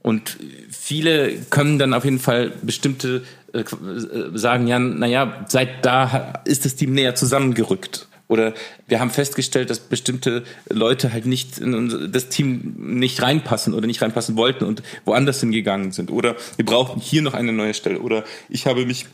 Und 0.02 0.38
viele 0.72 1.34
können 1.50 1.80
dann 1.80 1.94
auf 1.94 2.06
jeden 2.06 2.20
Fall 2.20 2.54
bestimmte 2.62 3.26
äh, 3.54 3.60
äh 3.60 3.66
sagen, 4.38 4.68
ja, 4.68 4.80
naja, 4.80 5.44
seit 5.50 5.86
da 5.86 6.42
ist 6.46 6.64
das 6.64 6.76
Team 6.76 6.94
näher 6.94 7.16
zusammengerückt. 7.16 8.08
Oder 8.30 8.54
wir 8.88 9.02
haben 9.02 9.12
festgestellt, 9.12 9.70
dass 9.70 9.82
bestimmte 9.82 10.46
Leute 10.70 11.12
halt 11.12 11.26
nicht 11.26 11.58
in 11.58 12.10
das 12.14 12.30
Team 12.30 12.76
nicht 12.78 13.22
reinpassen 13.22 13.74
oder 13.74 13.86
nicht 13.86 14.02
reinpassen 14.02 14.38
wollten 14.38 14.64
und 14.64 14.82
woanders 15.04 15.42
hingegangen 15.42 15.92
sind. 15.92 16.10
Oder 16.10 16.38
wir 16.56 16.66
brauchen 16.66 17.02
hier 17.02 17.22
noch 17.22 17.34
eine 17.34 17.52
neue 17.52 17.74
Stelle. 17.74 18.00
Oder 18.00 18.24
ich 18.48 18.66
habe 18.66 18.86
mich 18.86 19.08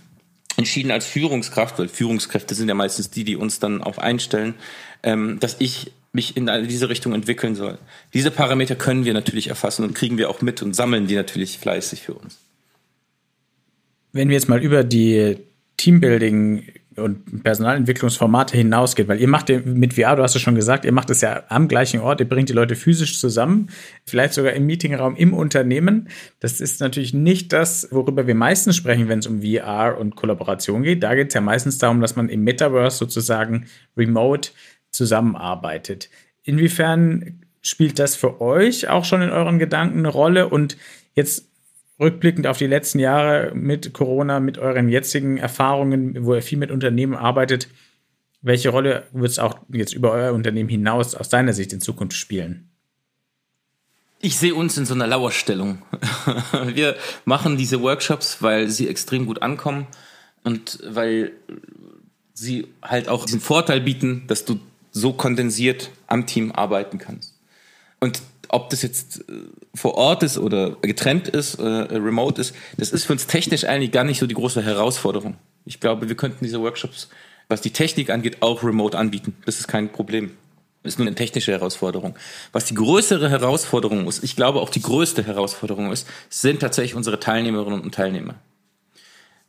entschieden 0.58 0.92
als 0.92 1.06
Führungskraft, 1.06 1.80
weil 1.80 1.88
Führungskräfte 1.88 2.56
sind 2.56 2.68
ja 2.68 2.76
meistens 2.76 3.10
die, 3.10 3.24
die 3.24 3.36
uns 3.36 3.60
dann 3.60 3.82
auch 3.82 3.98
einstellen, 3.98 4.56
ähm, 5.04 5.40
dass 5.40 5.58
ich 5.60 5.92
mich 6.14 6.36
in 6.36 6.50
diese 6.68 6.90
Richtung 6.90 7.14
entwickeln 7.14 7.56
soll. 7.56 7.78
Diese 8.14 8.32
Parameter 8.32 8.76
können 8.76 9.06
wir 9.06 9.14
natürlich 9.14 9.48
erfassen 9.48 9.86
und 9.86 9.94
kriegen 9.94 10.18
wir 10.18 10.30
auch 10.30 10.42
mit 10.42 10.62
und 10.62 10.76
sammeln 10.76 11.08
die 11.08 11.16
natürlich 11.16 11.58
fleißig 11.58 12.02
für 12.02 12.14
uns. 12.14 12.38
Wenn 14.12 14.28
wir 14.28 14.36
jetzt 14.36 14.50
mal 14.50 14.62
über 14.62 14.84
die 14.84 15.38
Teambuilding 15.78 16.68
und 16.98 17.44
Personalentwicklungsformate 17.44 18.58
hinausgeht, 18.58 19.08
weil 19.08 19.22
ihr 19.22 19.28
macht 19.28 19.50
ja 19.50 19.60
mit 19.64 19.94
VR, 19.94 20.16
du 20.16 20.24
hast 20.24 20.36
es 20.36 20.42
schon 20.42 20.56
gesagt, 20.56 20.84
ihr 20.84 20.92
macht 20.92 21.10
es 21.10 21.22
ja 21.22 21.44
am 21.48 21.68
gleichen 21.68 22.02
Ort, 22.02 22.20
ihr 22.20 22.28
bringt 22.28 22.50
die 22.50 22.54
Leute 22.54 22.76
physisch 22.76 23.20
zusammen, 23.20 23.70
vielleicht 24.06 24.34
sogar 24.34 24.54
im 24.54 24.66
Meetingraum 24.66 25.16
im 25.16 25.34
Unternehmen. 25.34 26.10
Das 26.40 26.60
ist 26.60 26.82
natürlich 26.82 27.14
nicht 27.14 27.54
das, 27.54 27.88
worüber 27.92 28.28
wir 28.28 28.36
meistens 28.36 28.76
sprechen, 28.76 29.08
wenn 29.08 29.20
es 29.20 29.28
um 29.28 29.42
VR 29.42 29.98
und 29.98 30.16
Kollaboration 30.16 30.84
geht. 30.84 31.04
Da 31.04 31.16
geht 31.16 31.30
es 31.30 31.34
ja 31.34 31.42
meistens 31.42 31.78
darum, 31.78 32.02
dass 32.02 32.16
man 32.16 32.28
im 32.28 32.44
Metaverse 32.44 32.98
sozusagen 32.98 33.68
remote 33.96 34.52
zusammenarbeitet. 34.90 36.10
Inwiefern 36.44 37.42
spielt 37.62 38.00
das 38.00 38.16
für 38.16 38.42
euch 38.42 38.90
auch 38.90 39.06
schon 39.06 39.22
in 39.22 39.30
euren 39.30 39.60
Gedanken 39.60 40.00
eine 40.00 40.10
Rolle? 40.10 40.50
Und 40.50 40.78
jetzt 41.14 41.51
rückblickend 42.02 42.48
auf 42.48 42.58
die 42.58 42.68
letzten 42.68 43.00
Jahre 43.00 43.54
mit 43.54 43.94
Corona, 43.94 44.40
mit 44.40 44.58
euren 44.58 44.90
jetzigen 44.90 45.38
Erfahrungen, 45.38 46.26
wo 46.26 46.34
ihr 46.34 46.42
viel 46.42 46.58
mit 46.58 46.72
Unternehmen 46.72 47.16
arbeitet, 47.16 47.70
welche 48.42 48.70
Rolle 48.70 49.04
wird 49.12 49.32
es 49.32 49.40
auch 49.40 49.60
jetzt 49.70 49.94
über 49.94 50.12
euer 50.12 50.34
Unternehmen 50.34 50.68
hinaus 50.68 51.14
aus 51.14 51.30
deiner 51.30 51.54
Sicht 51.54 51.74
in 51.74 51.80
Zukunft 51.80 52.18
spielen? 52.18 52.70
Ich 54.20 54.38
sehe 54.38 54.56
uns 54.56 54.78
in 54.78 54.86
so 54.86 54.94
einer 54.94 55.08
Lauerstellung. 55.08 55.82
Wir 56.66 56.96
machen 57.26 57.58
diese 57.58 57.82
Workshops, 57.82 58.42
weil 58.42 58.68
sie 58.68 58.88
extrem 58.88 59.26
gut 59.26 59.42
ankommen. 59.42 59.88
Und 60.44 60.80
weil 60.84 61.34
sie 62.34 62.68
halt 62.82 63.10
auch 63.10 63.26
diesen 63.26 63.42
Vorteil 63.42 63.82
bieten, 63.82 64.24
dass 64.28 64.44
du 64.46 64.60
so 64.92 65.14
kondensiert 65.14 65.92
am 66.08 66.26
Team 66.26 66.52
arbeiten 66.52 66.98
kannst. 66.98 67.36
Und 68.00 68.22
ob 68.52 68.70
das 68.70 68.82
jetzt 68.82 69.22
äh, 69.30 69.34
vor 69.74 69.96
Ort 69.96 70.24
ist 70.24 70.38
oder 70.38 70.72
getrennt 70.82 71.28
ist, 71.28 71.56
äh, 71.56 71.64
remote 71.64 72.40
ist, 72.40 72.54
das 72.78 72.92
ist 72.92 73.06
für 73.06 73.14
uns 73.14 73.28
technisch 73.28 73.64
eigentlich 73.64 73.92
gar 73.92 74.04
nicht 74.04 74.20
so 74.20 74.28
die 74.28 74.36
große 74.36 74.62
Herausforderung. 74.62 75.38
Ich 75.66 75.80
glaube, 75.80 76.10
wir 76.10 76.16
könnten 76.16 76.44
diese 76.44 76.62
Workshops, 76.62 77.10
was 77.48 77.62
die 77.62 77.72
Technik 77.72 78.10
angeht, 78.10 78.42
auch 78.42 78.64
remote 78.64 78.98
anbieten. 78.98 79.36
Das 79.46 79.60
ist 79.60 79.68
kein 79.68 79.92
Problem. 79.92 80.32
Das 80.84 80.94
ist 80.94 81.00
nur 81.00 81.08
eine 81.08 81.16
technische 81.16 81.52
Herausforderung. 81.52 82.16
Was 82.52 82.66
die 82.66 82.74
größere 82.74 83.30
Herausforderung 83.30 84.08
ist, 84.08 84.24
ich 84.24 84.36
glaube 84.36 84.60
auch 84.60 84.70
die 84.70 84.82
größte 84.82 85.24
Herausforderung 85.24 85.92
ist, 85.92 86.08
sind 86.30 86.60
tatsächlich 86.60 86.96
unsere 86.96 87.20
Teilnehmerinnen 87.20 87.82
und 87.82 87.94
Teilnehmer 87.94 88.36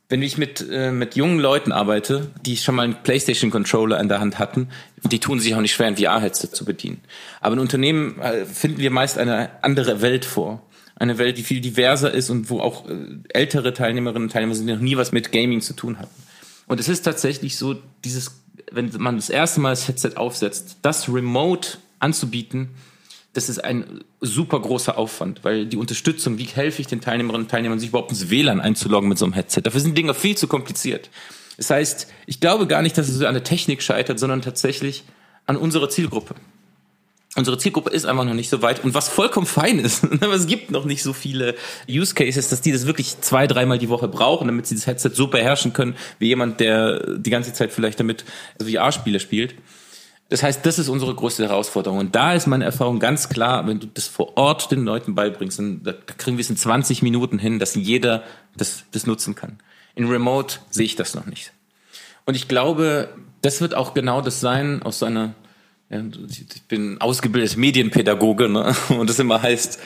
wenn 0.09 0.21
ich 0.21 0.37
mit, 0.37 0.65
äh, 0.69 0.91
mit 0.91 1.15
jungen 1.15 1.39
Leuten 1.39 1.71
arbeite, 1.71 2.29
die 2.45 2.57
schon 2.57 2.75
mal 2.75 2.83
einen 2.83 3.01
PlayStation-Controller 3.03 3.99
in 3.99 4.09
der 4.09 4.19
Hand 4.19 4.37
hatten, 4.37 4.69
die 5.03 5.19
tun 5.19 5.39
sich 5.39 5.55
auch 5.55 5.61
nicht 5.61 5.73
schwer, 5.73 5.87
ein 5.87 5.97
VR-Headset 5.97 6.49
zu 6.53 6.65
bedienen. 6.65 7.01
Aber 7.41 7.53
in 7.53 7.59
Unternehmen 7.59 8.19
äh, 8.19 8.45
finden 8.45 8.79
wir 8.79 8.91
meist 8.91 9.17
eine 9.17 9.49
andere 9.63 10.01
Welt 10.01 10.25
vor. 10.25 10.61
Eine 10.95 11.17
Welt, 11.17 11.37
die 11.37 11.43
viel 11.43 11.61
diverser 11.61 12.11
ist 12.13 12.29
und 12.29 12.49
wo 12.49 12.59
auch 12.59 12.87
äh, 12.87 12.93
ältere 13.29 13.73
Teilnehmerinnen 13.73 14.23
und 14.23 14.31
Teilnehmer 14.31 14.55
sind, 14.55 14.67
die 14.67 14.73
noch 14.73 14.81
nie 14.81 14.97
was 14.97 15.11
mit 15.11 15.31
Gaming 15.31 15.61
zu 15.61 15.73
tun 15.73 15.97
hatten. 15.97 16.23
Und 16.67 16.79
es 16.79 16.89
ist 16.89 17.01
tatsächlich 17.03 17.57
so, 17.57 17.75
dieses, 18.03 18.43
wenn 18.71 18.91
man 18.97 19.15
das 19.15 19.29
erste 19.29 19.61
Mal 19.61 19.71
das 19.71 19.87
Headset 19.87 20.11
aufsetzt, 20.15 20.77
das 20.81 21.09
Remote 21.09 21.77
anzubieten, 21.99 22.69
das 23.33 23.49
ist 23.49 23.63
ein 23.63 24.03
super 24.21 24.59
großer 24.59 24.97
Aufwand, 24.97 25.43
weil 25.43 25.65
die 25.65 25.77
Unterstützung, 25.77 26.37
wie 26.37 26.45
helfe 26.45 26.81
ich 26.81 26.87
den 26.87 27.01
Teilnehmerinnen 27.01 27.45
und 27.45 27.51
Teilnehmern, 27.51 27.79
sich 27.79 27.89
überhaupt 27.89 28.11
ins 28.11 28.29
WLAN 28.29 28.61
einzuloggen 28.61 29.09
mit 29.09 29.17
so 29.17 29.25
einem 29.25 29.33
Headset, 29.33 29.61
dafür 29.63 29.81
sind 29.81 29.97
Dinge 29.97 30.13
viel 30.13 30.37
zu 30.37 30.47
kompliziert. 30.47 31.09
Das 31.57 31.69
heißt, 31.69 32.07
ich 32.27 32.39
glaube 32.39 32.67
gar 32.67 32.81
nicht, 32.81 32.97
dass 32.97 33.09
es 33.09 33.21
an 33.23 33.33
der 33.33 33.43
Technik 33.43 33.81
scheitert, 33.81 34.19
sondern 34.19 34.41
tatsächlich 34.41 35.03
an 35.45 35.57
unserer 35.57 35.89
Zielgruppe. 35.89 36.35
Unsere 37.35 37.57
Zielgruppe 37.57 37.89
ist 37.89 38.05
einfach 38.05 38.25
noch 38.25 38.35
nicht 38.35 38.49
so 38.49 38.61
weit 38.61 38.83
und 38.83 38.93
was 38.93 39.09
vollkommen 39.09 39.47
fein 39.47 39.79
ist, 39.79 40.03
aber 40.03 40.33
es 40.33 40.45
gibt 40.45 40.69
noch 40.69 40.85
nicht 40.85 41.01
so 41.01 41.13
viele 41.13 41.55
Use 41.89 42.13
Cases, 42.13 42.47
dass 42.47 42.61
die 42.61 42.71
das 42.71 42.85
wirklich 42.85 43.21
zwei, 43.21 43.47
dreimal 43.47 43.79
die 43.79 43.89
Woche 43.89 44.07
brauchen, 44.07 44.45
damit 44.45 44.67
sie 44.67 44.75
das 44.75 44.85
Headset 44.85 45.09
so 45.13 45.27
beherrschen 45.27 45.73
können, 45.73 45.95
wie 46.19 46.27
jemand, 46.27 46.59
der 46.59 47.17
die 47.17 47.31
ganze 47.31 47.51
Zeit 47.51 47.71
vielleicht 47.71 47.99
damit 47.99 48.23
VR-Spiele 48.61 49.19
spielt. 49.19 49.55
Das 50.33 50.41
heißt, 50.41 50.65
das 50.65 50.79
ist 50.79 50.89
unsere 50.89 51.13
größte 51.13 51.43
Herausforderung. 51.43 51.99
Und 51.99 52.15
da 52.15 52.33
ist 52.33 52.47
meine 52.47 52.65
Erfahrung 52.65 52.99
ganz 52.99 53.29
klar, 53.29 53.67
wenn 53.67 53.79
du 53.79 53.85
das 53.85 54.07
vor 54.07 54.35
Ort 54.35 54.71
den 54.71 54.83
Leuten 54.83 55.13
beibringst, 55.13 55.59
dann 55.59 55.83
da 55.83 55.93
kriegen 55.93 56.37
wir 56.37 56.41
es 56.41 56.49
in 56.49 56.57
20 56.57 57.03
Minuten 57.03 57.37
hin, 57.37 57.59
dass 57.59 57.75
jeder 57.75 58.23
das, 58.57 58.83
das 58.93 59.05
nutzen 59.05 59.35
kann. 59.35 59.59
In 59.93 60.09
Remote 60.09 60.55
sehe 60.71 60.85
ich 60.85 60.95
das 60.95 61.13
noch 61.13 61.27
nicht. 61.27 61.53
Und 62.25 62.33
ich 62.33 62.47
glaube, 62.47 63.09
das 63.43 63.61
wird 63.61 63.75
auch 63.75 63.93
genau 63.93 64.21
das 64.21 64.39
sein 64.39 64.81
aus 64.81 64.97
so 64.97 65.05
einer, 65.05 65.35
ja, 65.91 66.01
ich 66.27 66.63
bin 66.63 66.99
ausgebildeter 66.99 67.59
Medienpädagoge, 67.59 68.49
ne? 68.49 68.75
und 68.89 69.07
das 69.11 69.19
immer 69.19 69.39
heißt, 69.39 69.79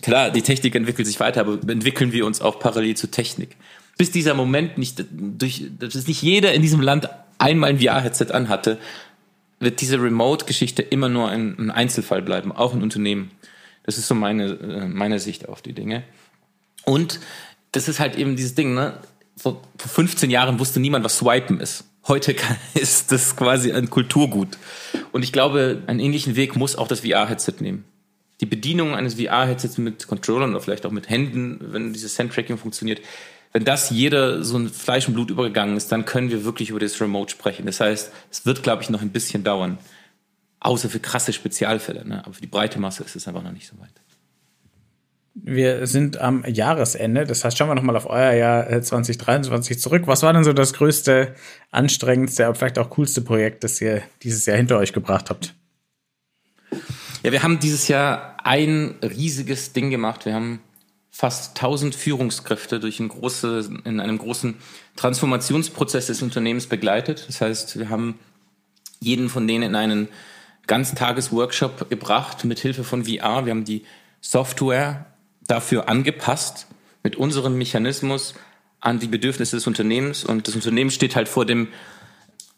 klar, 0.00 0.30
die 0.30 0.40
Technik 0.40 0.76
entwickelt 0.76 1.08
sich 1.08 1.20
weiter, 1.20 1.42
aber 1.42 1.58
entwickeln 1.70 2.12
wir 2.12 2.24
uns 2.24 2.40
auch 2.40 2.58
parallel 2.58 2.96
zur 2.96 3.10
Technik. 3.10 3.54
Bis 3.98 4.10
dieser 4.10 4.32
Moment 4.32 4.78
nicht 4.78 5.04
durch, 5.10 5.66
dass 5.78 6.06
nicht 6.06 6.22
jeder 6.22 6.54
in 6.54 6.62
diesem 6.62 6.80
Land 6.80 7.10
einmal 7.36 7.68
ein 7.68 7.80
VR-Headset 7.80 8.32
anhatte, 8.32 8.78
wird 9.60 9.80
diese 9.80 10.00
Remote-Geschichte 10.02 10.82
immer 10.82 11.08
nur 11.08 11.28
ein, 11.28 11.56
ein, 11.58 11.70
Einzelfall 11.70 12.22
bleiben, 12.22 12.50
auch 12.50 12.74
in 12.74 12.82
Unternehmen. 12.82 13.30
Das 13.84 13.98
ist 13.98 14.08
so 14.08 14.14
meine, 14.14 14.44
äh, 14.44 14.86
meine 14.86 15.18
Sicht 15.20 15.48
auf 15.48 15.62
die 15.62 15.74
Dinge. 15.74 16.02
Und 16.84 17.20
das 17.72 17.86
ist 17.86 18.00
halt 18.00 18.16
eben 18.16 18.36
dieses 18.36 18.54
Ding, 18.54 18.74
ne? 18.74 18.98
Vor, 19.36 19.62
vor 19.78 19.90
15 19.90 20.30
Jahren 20.30 20.58
wusste 20.58 20.80
niemand, 20.80 21.04
was 21.04 21.18
Swipen 21.18 21.60
ist. 21.60 21.84
Heute 22.08 22.34
kann, 22.34 22.56
ist 22.74 23.12
das 23.12 23.36
quasi 23.36 23.72
ein 23.72 23.90
Kulturgut. 23.90 24.58
Und 25.12 25.22
ich 25.22 25.32
glaube, 25.32 25.82
einen 25.86 26.00
ähnlichen 26.00 26.36
Weg 26.36 26.56
muss 26.56 26.76
auch 26.76 26.88
das 26.88 27.00
VR-Headset 27.00 27.54
nehmen. 27.60 27.84
Die 28.40 28.46
Bedienung 28.46 28.94
eines 28.94 29.14
VR-Headsets 29.14 29.76
mit 29.76 30.06
Controllern 30.06 30.50
oder 30.50 30.60
vielleicht 30.60 30.86
auch 30.86 30.90
mit 30.90 31.10
Händen, 31.10 31.58
wenn 31.60 31.92
dieses 31.92 32.18
Hand-Tracking 32.18 32.56
funktioniert, 32.56 33.02
wenn 33.52 33.64
das 33.64 33.90
jeder 33.90 34.44
so 34.44 34.56
ein 34.58 34.68
Fleisch 34.68 35.08
und 35.08 35.14
Blut 35.14 35.30
übergegangen 35.30 35.76
ist, 35.76 35.90
dann 35.90 36.04
können 36.04 36.30
wir 36.30 36.44
wirklich 36.44 36.70
über 36.70 36.78
das 36.78 37.00
Remote 37.00 37.30
sprechen. 37.30 37.66
Das 37.66 37.80
heißt, 37.80 38.12
es 38.30 38.46
wird, 38.46 38.62
glaube 38.62 38.82
ich, 38.82 38.90
noch 38.90 39.02
ein 39.02 39.10
bisschen 39.10 39.42
dauern. 39.42 39.78
Außer 40.60 40.88
für 40.88 41.00
krasse 41.00 41.32
Spezialfälle. 41.32 42.06
Ne? 42.06 42.24
Aber 42.24 42.34
für 42.34 42.42
die 42.42 42.46
breite 42.46 42.78
Masse 42.78 43.02
ist 43.02 43.16
es 43.16 43.26
einfach 43.26 43.42
noch 43.42 43.52
nicht 43.52 43.66
so 43.66 43.78
weit. 43.80 43.90
Wir 45.34 45.86
sind 45.86 46.18
am 46.18 46.44
Jahresende, 46.44 47.24
das 47.24 47.44
heißt, 47.44 47.56
schauen 47.56 47.68
wir 47.68 47.74
nochmal 47.74 47.96
auf 47.96 48.06
euer 48.06 48.32
Jahr 48.32 48.82
2023 48.82 49.76
äh, 49.76 49.80
zurück. 49.80 50.02
Was 50.06 50.22
war 50.22 50.32
denn 50.32 50.44
so 50.44 50.52
das 50.52 50.74
größte, 50.74 51.34
anstrengendste, 51.70 52.46
aber 52.46 52.56
vielleicht 52.56 52.78
auch 52.78 52.90
coolste 52.90 53.22
Projekt, 53.22 53.64
das 53.64 53.80
ihr 53.80 54.02
dieses 54.22 54.44
Jahr 54.46 54.56
hinter 54.56 54.76
euch 54.76 54.92
gebracht 54.92 55.30
habt? 55.30 55.54
Ja, 57.22 57.32
wir 57.32 57.42
haben 57.42 57.58
dieses 57.58 57.88
Jahr 57.88 58.36
ein 58.44 58.96
riesiges 59.02 59.72
Ding 59.72 59.90
gemacht. 59.90 60.24
Wir 60.26 60.34
haben 60.34 60.60
fast 61.10 61.56
1000 61.56 61.94
Führungskräfte 61.94 62.80
durch 62.80 63.00
ein 63.00 63.08
große, 63.08 63.68
in 63.84 64.00
einem 64.00 64.18
großen 64.18 64.56
Transformationsprozess 64.96 66.06
des 66.06 66.22
Unternehmens 66.22 66.66
begleitet. 66.66 67.24
Das 67.28 67.40
heißt, 67.40 67.78
wir 67.78 67.90
haben 67.90 68.18
jeden 69.00 69.28
von 69.28 69.46
denen 69.46 69.64
in 69.64 69.74
einen 69.74 70.08
Ganztagesworkshop 70.66 71.90
gebracht 71.90 72.44
mit 72.44 72.60
Hilfe 72.60 72.84
von 72.84 73.04
VR. 73.04 73.44
Wir 73.44 73.50
haben 73.50 73.64
die 73.64 73.84
Software 74.20 75.06
dafür 75.46 75.88
angepasst 75.88 76.66
mit 77.02 77.16
unserem 77.16 77.58
Mechanismus 77.58 78.34
an 78.80 78.98
die 78.98 79.08
Bedürfnisse 79.08 79.56
des 79.56 79.66
Unternehmens 79.66 80.24
und 80.24 80.46
das 80.46 80.54
Unternehmen 80.54 80.90
steht 80.90 81.16
halt 81.16 81.28
vor 81.28 81.44
dem 81.44 81.68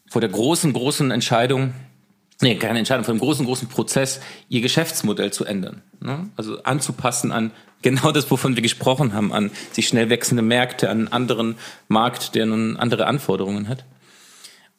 vor 0.09 0.21
der 0.21 0.29
großen 0.29 0.73
großen 0.73 1.09
Entscheidung 1.09 1.73
nee, 2.41 2.55
keine 2.55 2.79
Entscheidung, 2.79 3.05
vor 3.05 3.13
dem 3.13 3.19
großen, 3.19 3.45
großen 3.45 3.67
Prozess, 3.67 4.19
ihr 4.49 4.61
Geschäftsmodell 4.61 5.31
zu 5.31 5.45
ändern. 5.45 5.81
Ne? 5.99 6.29
Also 6.35 6.61
anzupassen 6.63 7.31
an 7.31 7.51
genau 7.83 8.11
das, 8.11 8.31
wovon 8.31 8.55
wir 8.55 8.63
gesprochen 8.63 9.13
haben, 9.13 9.31
an 9.31 9.51
sich 9.71 9.87
schnell 9.87 10.09
wechselnde 10.09 10.41
Märkte, 10.41 10.89
an 10.89 10.99
einen 10.99 11.07
anderen 11.09 11.55
Markt, 11.87 12.35
der 12.35 12.45
nun 12.45 12.77
andere 12.77 13.05
Anforderungen 13.05 13.67
hat. 13.67 13.85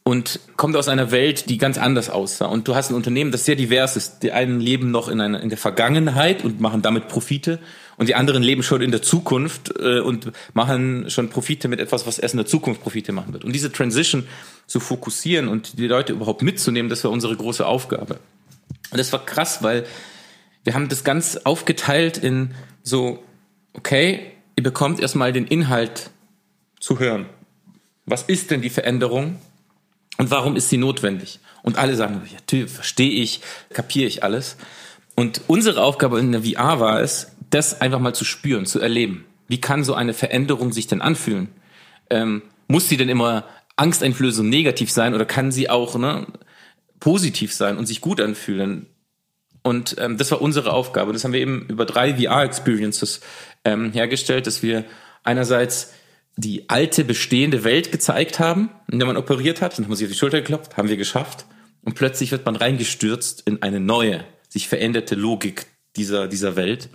Und 0.06 0.40
kommt 0.56 0.76
aus 0.76 0.88
einer 0.88 1.12
Welt, 1.12 1.48
die 1.48 1.56
ganz 1.56 1.78
anders 1.78 2.10
aussah. 2.10 2.44
Und 2.46 2.68
du 2.68 2.74
hast 2.74 2.90
ein 2.90 2.94
Unternehmen, 2.94 3.30
das 3.30 3.46
sehr 3.46 3.56
divers 3.56 3.96
ist. 3.96 4.18
Die 4.22 4.32
einen 4.32 4.60
leben 4.60 4.90
noch 4.90 5.08
in, 5.08 5.18
einer, 5.18 5.40
in 5.40 5.48
der 5.48 5.56
Vergangenheit 5.56 6.44
und 6.44 6.60
machen 6.60 6.82
damit 6.82 7.08
Profite. 7.08 7.58
Und 7.96 8.08
die 8.08 8.14
anderen 8.14 8.42
leben 8.42 8.62
schon 8.62 8.82
in 8.82 8.90
der 8.90 9.02
Zukunft 9.02 9.72
äh, 9.78 10.00
und 10.00 10.32
machen 10.52 11.10
schon 11.10 11.28
Profite 11.30 11.68
mit 11.68 11.80
etwas, 11.80 12.06
was 12.06 12.18
erst 12.18 12.34
in 12.34 12.38
der 12.38 12.46
Zukunft 12.46 12.82
Profite 12.82 13.12
machen 13.12 13.32
wird. 13.32 13.44
Und 13.44 13.52
diese 13.52 13.70
Transition 13.70 14.26
zu 14.66 14.80
fokussieren 14.80 15.48
und 15.48 15.78
die 15.78 15.86
Leute 15.86 16.12
überhaupt 16.12 16.42
mitzunehmen, 16.42 16.88
das 16.88 17.04
war 17.04 17.10
unsere 17.10 17.36
große 17.36 17.64
Aufgabe. 17.64 18.18
Und 18.90 18.98
das 18.98 19.12
war 19.12 19.24
krass, 19.24 19.62
weil 19.62 19.86
wir 20.64 20.74
haben 20.74 20.88
das 20.88 21.04
ganz 21.04 21.36
aufgeteilt 21.36 22.16
in 22.16 22.54
so, 22.82 23.22
okay, 23.74 24.32
ihr 24.56 24.62
bekommt 24.62 25.00
erstmal 25.00 25.32
den 25.32 25.46
Inhalt 25.46 26.10
zu 26.80 26.98
hören. 26.98 27.26
Was 28.06 28.22
ist 28.22 28.50
denn 28.50 28.62
die 28.62 28.70
Veränderung 28.70 29.38
und 30.18 30.30
warum 30.30 30.56
ist 30.56 30.70
sie 30.70 30.76
notwendig? 30.76 31.40
Und 31.62 31.78
alle 31.78 31.96
sagen, 31.96 32.22
ja, 32.30 32.66
verstehe 32.66 33.10
ich, 33.10 33.40
kapiere 33.72 34.06
ich 34.06 34.22
alles. 34.22 34.56
Und 35.14 35.42
unsere 35.46 35.82
Aufgabe 35.82 36.18
in 36.18 36.32
der 36.32 36.42
VR 36.42 36.80
war 36.80 37.00
es, 37.00 37.32
das 37.54 37.80
einfach 37.80 38.00
mal 38.00 38.14
zu 38.14 38.24
spüren, 38.24 38.66
zu 38.66 38.80
erleben. 38.80 39.24
Wie 39.46 39.60
kann 39.60 39.84
so 39.84 39.94
eine 39.94 40.12
Veränderung 40.12 40.72
sich 40.72 40.86
denn 40.86 41.00
anfühlen? 41.00 41.48
Ähm, 42.10 42.42
muss 42.66 42.88
sie 42.88 42.96
denn 42.96 43.08
immer 43.08 43.44
angsteinflößend 43.76 44.48
negativ 44.48 44.90
sein 44.90 45.14
oder 45.14 45.24
kann 45.24 45.52
sie 45.52 45.70
auch 45.70 45.96
ne, 45.96 46.26
positiv 46.98 47.52
sein 47.52 47.76
und 47.76 47.86
sich 47.86 48.00
gut 48.00 48.20
anfühlen? 48.20 48.86
Und 49.62 49.96
ähm, 49.98 50.18
das 50.18 50.30
war 50.30 50.42
unsere 50.42 50.72
Aufgabe. 50.72 51.12
Das 51.12 51.24
haben 51.24 51.32
wir 51.32 51.40
eben 51.40 51.66
über 51.68 51.86
drei 51.86 52.14
VR-Experiences 52.14 53.20
ähm, 53.64 53.92
hergestellt, 53.92 54.46
dass 54.46 54.62
wir 54.62 54.84
einerseits 55.22 55.92
die 56.36 56.68
alte 56.68 57.04
bestehende 57.04 57.62
Welt 57.62 57.92
gezeigt 57.92 58.40
haben, 58.40 58.70
in 58.90 58.98
der 58.98 59.06
man 59.06 59.16
operiert 59.16 59.62
hat, 59.62 59.78
dann 59.78 59.84
haben 59.84 59.92
wir 59.92 59.96
sich 59.96 60.06
auf 60.06 60.12
die 60.12 60.18
Schulter 60.18 60.40
geklopft, 60.40 60.76
haben 60.76 60.88
wir 60.88 60.96
geschafft. 60.96 61.46
Und 61.82 61.94
plötzlich 61.94 62.32
wird 62.32 62.44
man 62.44 62.56
reingestürzt 62.56 63.42
in 63.46 63.62
eine 63.62 63.78
neue, 63.78 64.24
sich 64.48 64.68
veränderte 64.68 65.14
Logik 65.14 65.66
dieser, 65.96 66.26
dieser 66.26 66.56
Welt 66.56 66.88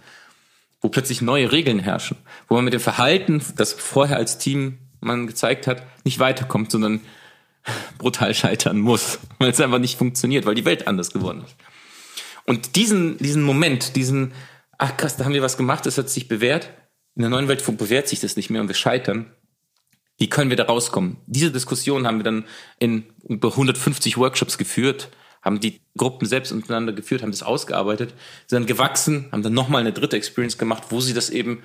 wo 0.82 0.90
plötzlich 0.90 1.22
neue 1.22 1.52
Regeln 1.52 1.80
herrschen, 1.80 2.18
wo 2.48 2.56
man 2.56 2.64
mit 2.64 2.74
dem 2.74 2.80
Verhalten, 2.80 3.42
das 3.56 3.74
vorher 3.74 4.18
als 4.18 4.38
Team 4.38 4.80
man 5.02 5.28
gezeigt 5.28 5.68
hat, 5.68 5.84
nicht 6.04 6.20
weiterkommt, 6.20 6.72
sondern 6.72 7.02
brutal 7.98 8.34
scheitern 8.34 8.80
muss, 8.80 9.20
weil 9.40 9.52
es 9.52 9.62
einfach 9.62 9.80
nicht 9.80 9.98
funktioniert, 9.98 10.46
weil 10.46 10.56
die 10.56 10.66
Welt 10.66 10.88
anders 10.88 11.12
geworden 11.12 11.44
ist. 11.46 11.56
Und 12.46 12.76
diesen, 12.76 13.18
diesen 13.18 13.44
Moment, 13.44 13.96
diesen, 13.96 14.34
ach 14.78 14.98
krass, 14.98 15.18
da 15.18 15.26
haben 15.26 15.34
wir 15.34 15.42
was 15.42 15.58
gemacht, 15.58 15.86
das 15.86 15.98
hat 15.98 16.10
sich 16.10 16.28
bewährt. 16.28 16.72
In 17.16 17.22
der 17.22 17.30
neuen 17.30 17.48
Welt 17.48 17.64
bewährt 17.78 18.08
sich 18.08 18.22
das 18.22 18.38
nicht 18.38 18.50
mehr 18.50 18.62
und 18.62 18.68
wir 18.68 18.76
scheitern. 18.76 19.32
Wie 20.18 20.30
können 20.30 20.50
wir 20.50 20.58
da 20.58 20.66
rauskommen? 20.66 21.18
Diese 21.28 21.52
Diskussion 21.52 22.08
haben 22.08 22.18
wir 22.18 22.24
dann 22.24 22.46
in 22.80 23.06
über 23.28 23.50
150 23.50 24.18
Workshops 24.18 24.58
geführt 24.58 25.10
haben 25.42 25.60
die 25.60 25.80
Gruppen 25.98 26.28
selbst 26.28 26.52
untereinander 26.52 26.94
geführt, 26.94 27.22
haben 27.22 27.32
das 27.32 27.44
ausgearbeitet, 27.44 28.14
sind 28.48 28.62
dann 28.62 28.66
gewachsen, 28.66 29.30
haben 29.32 29.44
dann 29.44 29.54
nochmal 29.54 29.82
eine 29.82 29.94
dritte 29.94 30.18
Experience 30.18 30.58
gemacht, 30.58 30.84
wo 30.90 31.00
sie 31.02 31.14
das 31.14 31.30
eben, 31.30 31.64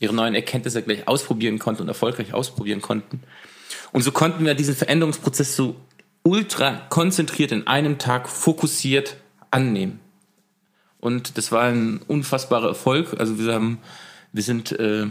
ihre 0.00 0.14
neuen 0.14 0.36
Erkenntnisse 0.36 0.82
gleich 0.82 1.08
ausprobieren 1.08 1.58
konnten 1.58 1.82
und 1.82 1.88
erfolgreich 1.88 2.32
ausprobieren 2.32 2.80
konnten. 2.80 3.20
Und 3.92 4.02
so 4.02 4.12
konnten 4.12 4.44
wir 4.44 4.54
diesen 4.54 4.76
Veränderungsprozess 4.76 5.56
so 5.56 5.74
ultra 6.22 6.86
konzentriert 6.88 7.52
in 7.52 7.66
einem 7.66 7.98
Tag 7.98 8.28
fokussiert 8.28 9.16
annehmen. 9.50 9.98
Und 11.00 11.38
das 11.38 11.52
war 11.52 11.62
ein 11.62 12.00
unfassbarer 12.06 12.68
Erfolg. 12.68 13.18
Also 13.18 13.38
wir 13.38 13.52
haben, 13.52 13.78
wir 14.32 14.42
sind, 14.42 14.72
äh, 14.72 15.06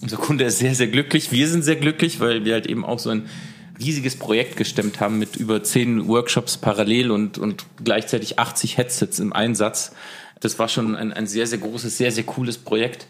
unser 0.00 0.16
Kunde 0.16 0.44
ist 0.44 0.58
sehr, 0.58 0.74
sehr 0.74 0.86
glücklich. 0.86 1.32
Wir 1.32 1.48
sind 1.48 1.62
sehr 1.62 1.76
glücklich, 1.76 2.20
weil 2.20 2.44
wir 2.44 2.54
halt 2.54 2.66
eben 2.66 2.84
auch 2.84 2.98
so 2.98 3.10
ein 3.10 3.28
riesiges 3.78 4.16
Projekt 4.16 4.56
gestemmt 4.56 5.00
haben 5.00 5.18
mit 5.18 5.36
über 5.36 5.62
zehn 5.62 6.08
Workshops 6.08 6.56
parallel 6.56 7.10
und, 7.10 7.38
und 7.38 7.64
gleichzeitig 7.82 8.38
80 8.38 8.76
Headsets 8.76 9.18
im 9.18 9.32
Einsatz. 9.32 9.92
Das 10.40 10.58
war 10.58 10.68
schon 10.68 10.96
ein, 10.96 11.12
ein 11.12 11.26
sehr, 11.26 11.46
sehr 11.46 11.58
großes, 11.58 11.96
sehr, 11.96 12.12
sehr 12.12 12.24
cooles 12.24 12.58
Projekt. 12.58 13.06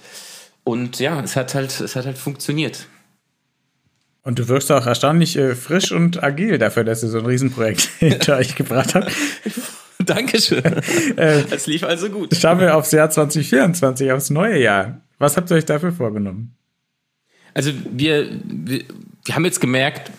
Und 0.65 0.99
ja, 0.99 1.21
es 1.21 1.37
hat 1.37 1.55
halt, 1.55 1.81
es 1.81 1.97
hat 1.97 2.07
halt 2.07 2.19
funktioniert. 2.19 2.87
Und 4.23 4.39
du 4.39 4.49
wirkst 4.49 4.71
auch 4.71 4.87
erstaunlich 4.87 5.37
äh, 5.37 5.55
frisch 5.55 5.93
und 5.93 6.23
agil 6.23 6.59
dafür, 6.59 6.85
dass 6.85 7.01
du 7.01 7.09
so 7.09 7.19
ein 7.19 7.27
Riesenprojekt 7.27 7.81
hinter 7.99 8.37
euch 8.37 8.55
gebracht 8.55 8.95
hast. 8.95 9.09
Dankeschön. 9.99 10.63
Äh, 11.17 11.45
es 11.51 11.67
lief 11.67 11.83
also 11.83 12.11
gut. 12.11 12.37
Schauen 12.37 12.61
wir 12.61 12.77
aufs 12.77 12.93
Jahr 12.93 13.11
2024, 13.11 14.13
aufs 14.13 14.31
neue 14.31 14.61
Jahr. 14.61 15.01
Was 15.19 15.37
habt 15.37 15.51
ihr 15.51 15.57
euch 15.57 15.65
dafür 15.65 15.93
vorgenommen? 15.93 16.55
Also 17.55 17.73
wir, 17.91 18.29
wir, 18.45 18.85
wir 19.25 19.35
haben 19.35 19.45
jetzt 19.45 19.61
gemerkt, 19.61 20.13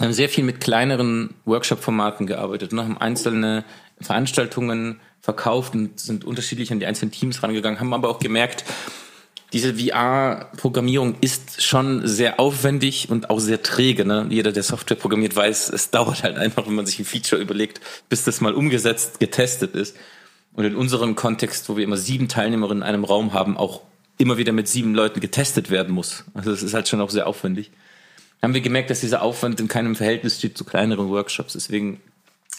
haben 0.00 0.12
sehr 0.12 0.28
viel 0.28 0.44
mit 0.44 0.60
kleineren 0.60 1.34
Workshop-Formaten 1.44 2.26
gearbeitet 2.26 2.72
und 2.72 2.80
haben 2.80 2.98
einzelne 2.98 3.64
Veranstaltungen 4.00 5.00
verkauft 5.20 5.74
und 5.74 6.00
sind 6.00 6.24
unterschiedlich 6.24 6.72
an 6.72 6.80
die 6.80 6.86
einzelnen 6.86 7.12
Teams 7.12 7.42
rangegangen, 7.42 7.80
haben 7.80 7.92
aber 7.92 8.08
auch 8.08 8.18
gemerkt, 8.18 8.64
diese 9.52 9.74
VR-Programmierung 9.74 11.16
ist 11.20 11.62
schon 11.62 12.06
sehr 12.06 12.38
aufwendig 12.38 13.10
und 13.10 13.30
auch 13.30 13.40
sehr 13.40 13.62
träge. 13.62 14.04
Ne? 14.04 14.26
Jeder, 14.30 14.52
der 14.52 14.62
Software 14.62 14.96
programmiert, 14.96 15.34
weiß, 15.34 15.70
es 15.70 15.90
dauert 15.90 16.22
halt 16.22 16.36
einfach, 16.36 16.66
wenn 16.66 16.74
man 16.74 16.86
sich 16.86 17.00
ein 17.00 17.04
Feature 17.04 17.42
überlegt, 17.42 17.80
bis 18.08 18.22
das 18.22 18.40
mal 18.40 18.54
umgesetzt, 18.54 19.18
getestet 19.18 19.74
ist. 19.74 19.96
Und 20.52 20.64
in 20.64 20.76
unserem 20.76 21.16
Kontext, 21.16 21.68
wo 21.68 21.76
wir 21.76 21.84
immer 21.84 21.96
sieben 21.96 22.28
Teilnehmerinnen 22.28 22.82
in 22.82 22.88
einem 22.88 23.04
Raum 23.04 23.32
haben, 23.32 23.56
auch 23.56 23.82
immer 24.18 24.36
wieder 24.36 24.52
mit 24.52 24.68
sieben 24.68 24.94
Leuten 24.94 25.20
getestet 25.20 25.70
werden 25.70 25.94
muss. 25.94 26.24
Also 26.34 26.50
das 26.50 26.62
ist 26.62 26.74
halt 26.74 26.88
schon 26.88 27.00
auch 27.00 27.10
sehr 27.10 27.26
aufwendig. 27.26 27.72
Haben 28.42 28.54
wir 28.54 28.60
gemerkt, 28.60 28.90
dass 28.90 29.00
dieser 29.00 29.22
Aufwand 29.22 29.60
in 29.60 29.68
keinem 29.68 29.96
Verhältnis 29.96 30.38
steht 30.38 30.56
zu 30.56 30.64
kleineren 30.64 31.10
Workshops. 31.10 31.52
Deswegen 31.52 32.00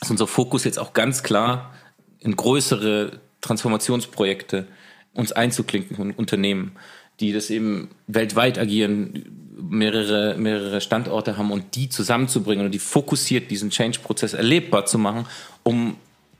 ist 0.01 0.11
unser 0.11 0.27
Fokus 0.27 0.63
jetzt 0.63 0.79
auch 0.79 0.93
ganz 0.93 1.23
klar 1.23 1.73
in 2.19 2.35
größere 2.35 3.19
Transformationsprojekte 3.41 4.67
uns 5.13 5.31
einzuklinken 5.31 5.97
und 5.97 6.17
Unternehmen, 6.17 6.73
die 7.19 7.33
das 7.33 7.49
eben 7.49 7.89
weltweit 8.07 8.57
agieren, 8.57 9.51
mehrere, 9.59 10.37
mehrere 10.37 10.81
Standorte 10.81 11.37
haben 11.37 11.51
und 11.51 11.75
die 11.75 11.89
zusammenzubringen 11.89 12.65
und 12.65 12.71
die 12.71 12.79
fokussiert 12.79 13.51
diesen 13.51 13.69
Change-Prozess 13.69 14.33
erlebbar 14.33 14.85
zu 14.85 14.97
machen, 14.97 15.25
um 15.63 15.97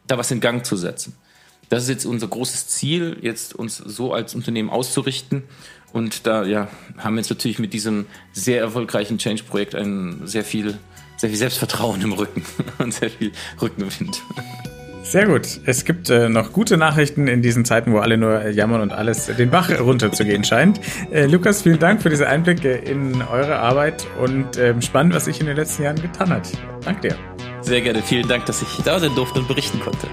da 0.07 0.17
was 0.17 0.31
in 0.31 0.39
Gang 0.39 0.65
zu 0.65 0.75
setzen. 0.75 1.15
Das 1.71 1.83
ist 1.83 1.89
jetzt 1.89 2.05
unser 2.05 2.27
großes 2.27 2.67
Ziel, 2.67 3.15
jetzt 3.21 3.55
uns 3.55 3.77
so 3.77 4.13
als 4.13 4.35
Unternehmen 4.35 4.69
auszurichten. 4.69 5.43
Und 5.93 6.27
da 6.27 6.43
ja, 6.43 6.67
haben 6.97 7.15
wir 7.15 7.21
jetzt 7.21 7.29
natürlich 7.29 7.59
mit 7.59 7.71
diesem 7.71 8.07
sehr 8.33 8.59
erfolgreichen 8.59 9.17
Change-Projekt 9.17 9.73
ein 9.73 10.19
sehr 10.25 10.43
viel, 10.43 10.77
sehr 11.15 11.29
viel 11.29 11.37
Selbstvertrauen 11.37 12.01
im 12.01 12.11
Rücken 12.11 12.43
und 12.79 12.93
sehr 12.93 13.09
viel 13.09 13.31
Rückenwind. 13.61 14.21
Sehr 15.03 15.27
gut. 15.27 15.61
Es 15.65 15.85
gibt 15.85 16.09
äh, 16.09 16.27
noch 16.27 16.51
gute 16.51 16.75
Nachrichten 16.75 17.29
in 17.29 17.41
diesen 17.41 17.63
Zeiten, 17.63 17.93
wo 17.93 17.99
alle 17.99 18.17
nur 18.17 18.49
jammern 18.49 18.81
und 18.81 18.91
alles 18.91 19.27
den 19.27 19.49
Bach 19.49 19.69
runterzugehen 19.79 20.43
scheint. 20.43 20.81
Äh, 21.09 21.27
Lukas, 21.27 21.61
vielen 21.61 21.79
Dank 21.79 22.01
für 22.01 22.09
diese 22.09 22.27
Einblicke 22.27 22.73
in 22.73 23.21
eure 23.21 23.59
Arbeit 23.59 24.05
und 24.21 24.57
äh, 24.57 24.79
spannend, 24.81 25.15
was 25.15 25.23
sich 25.23 25.39
in 25.39 25.45
den 25.45 25.55
letzten 25.55 25.83
Jahren 25.83 26.01
getan 26.01 26.31
hat. 26.31 26.49
Dank 26.83 27.01
dir. 27.01 27.15
Sehr 27.61 27.79
gerne. 27.79 28.01
Vielen 28.01 28.27
Dank, 28.27 28.45
dass 28.45 28.61
ich 28.61 28.83
da 28.83 28.99
sein 28.99 29.15
durfte 29.15 29.39
und 29.39 29.47
berichten 29.47 29.79
konnte. 29.79 30.07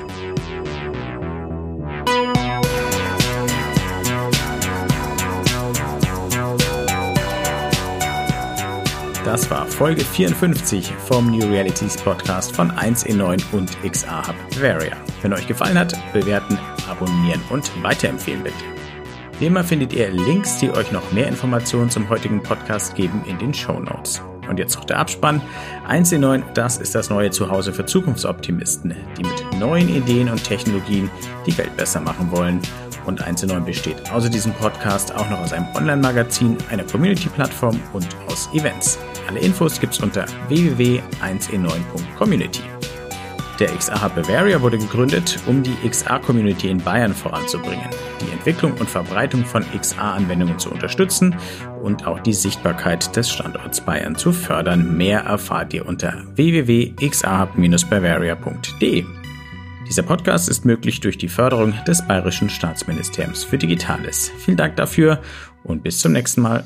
Das 9.28 9.50
war 9.50 9.66
Folge 9.66 10.02
54 10.02 10.90
vom 11.06 11.30
New 11.30 11.46
Realities 11.50 11.98
Podcast 11.98 12.56
von 12.56 12.72
1E9 12.72 13.38
und 13.52 13.70
XA 13.82 14.26
Hub 14.26 14.34
Bavaria. 14.54 14.96
Wenn 15.20 15.34
euch 15.34 15.46
gefallen 15.46 15.78
hat, 15.78 15.94
bewerten, 16.14 16.58
abonnieren 16.88 17.42
und 17.50 17.70
weiterempfehlen 17.84 18.42
bitte. 18.42 18.56
Wie 19.38 19.44
immer 19.44 19.62
findet 19.64 19.92
ihr 19.92 20.10
Links, 20.10 20.56
die 20.60 20.70
euch 20.70 20.92
noch 20.92 21.12
mehr 21.12 21.28
Informationen 21.28 21.90
zum 21.90 22.08
heutigen 22.08 22.42
Podcast 22.42 22.94
geben, 22.94 23.22
in 23.26 23.36
den 23.36 23.52
Show 23.52 23.78
Notes. 23.78 24.22
Und 24.48 24.58
jetzt 24.58 24.76
noch 24.76 24.86
der 24.86 24.98
Abspann. 24.98 25.42
1E9, 25.86 26.54
das 26.54 26.78
ist 26.78 26.94
das 26.94 27.10
neue 27.10 27.30
Zuhause 27.30 27.74
für 27.74 27.84
Zukunftsoptimisten, 27.84 28.96
die 29.18 29.24
mit 29.24 29.60
neuen 29.60 29.94
Ideen 29.94 30.30
und 30.30 30.42
Technologien 30.42 31.10
die 31.44 31.56
Welt 31.58 31.76
besser 31.76 32.00
machen 32.00 32.30
wollen. 32.30 32.62
Und 33.04 33.22
1E9 33.22 33.60
besteht 33.60 34.10
außer 34.10 34.30
diesem 34.30 34.54
Podcast 34.54 35.14
auch 35.14 35.28
noch 35.28 35.40
aus 35.40 35.52
einem 35.52 35.66
Online-Magazin, 35.74 36.56
einer 36.70 36.84
Community-Plattform 36.84 37.78
und 37.92 38.08
aus 38.26 38.48
Events. 38.54 38.98
Alle 39.28 39.38
Infos 39.40 39.78
gibt's 39.78 40.00
unter 40.00 40.24
www.1e9.community. 40.48 42.62
Der 43.60 43.68
XA 43.76 44.08
Bavaria 44.08 44.60
wurde 44.62 44.78
gegründet, 44.78 45.38
um 45.46 45.62
die 45.64 45.74
XA-Community 45.86 46.70
in 46.70 46.78
Bayern 46.78 47.12
voranzubringen, 47.12 47.84
die 48.20 48.30
Entwicklung 48.32 48.72
und 48.74 48.88
Verbreitung 48.88 49.44
von 49.44 49.64
XA-Anwendungen 49.76 50.60
zu 50.60 50.70
unterstützen 50.70 51.34
und 51.82 52.06
auch 52.06 52.20
die 52.20 52.32
Sichtbarkeit 52.32 53.16
des 53.16 53.28
Standorts 53.28 53.80
Bayern 53.80 54.14
zu 54.14 54.32
fördern. 54.32 54.96
Mehr 54.96 55.22
erfahrt 55.22 55.74
ihr 55.74 55.84
unter 55.86 56.22
www.xahub-bavaria.de. 56.36 59.04
Dieser 59.88 60.02
Podcast 60.02 60.48
ist 60.48 60.64
möglich 60.64 61.00
durch 61.00 61.18
die 61.18 61.28
Förderung 61.28 61.74
des 61.86 62.06
Bayerischen 62.06 62.50
Staatsministeriums 62.50 63.42
für 63.42 63.58
Digitales. 63.58 64.30
Vielen 64.38 64.56
Dank 64.56 64.76
dafür 64.76 65.20
und 65.64 65.82
bis 65.82 65.98
zum 65.98 66.12
nächsten 66.12 66.42
Mal. 66.42 66.62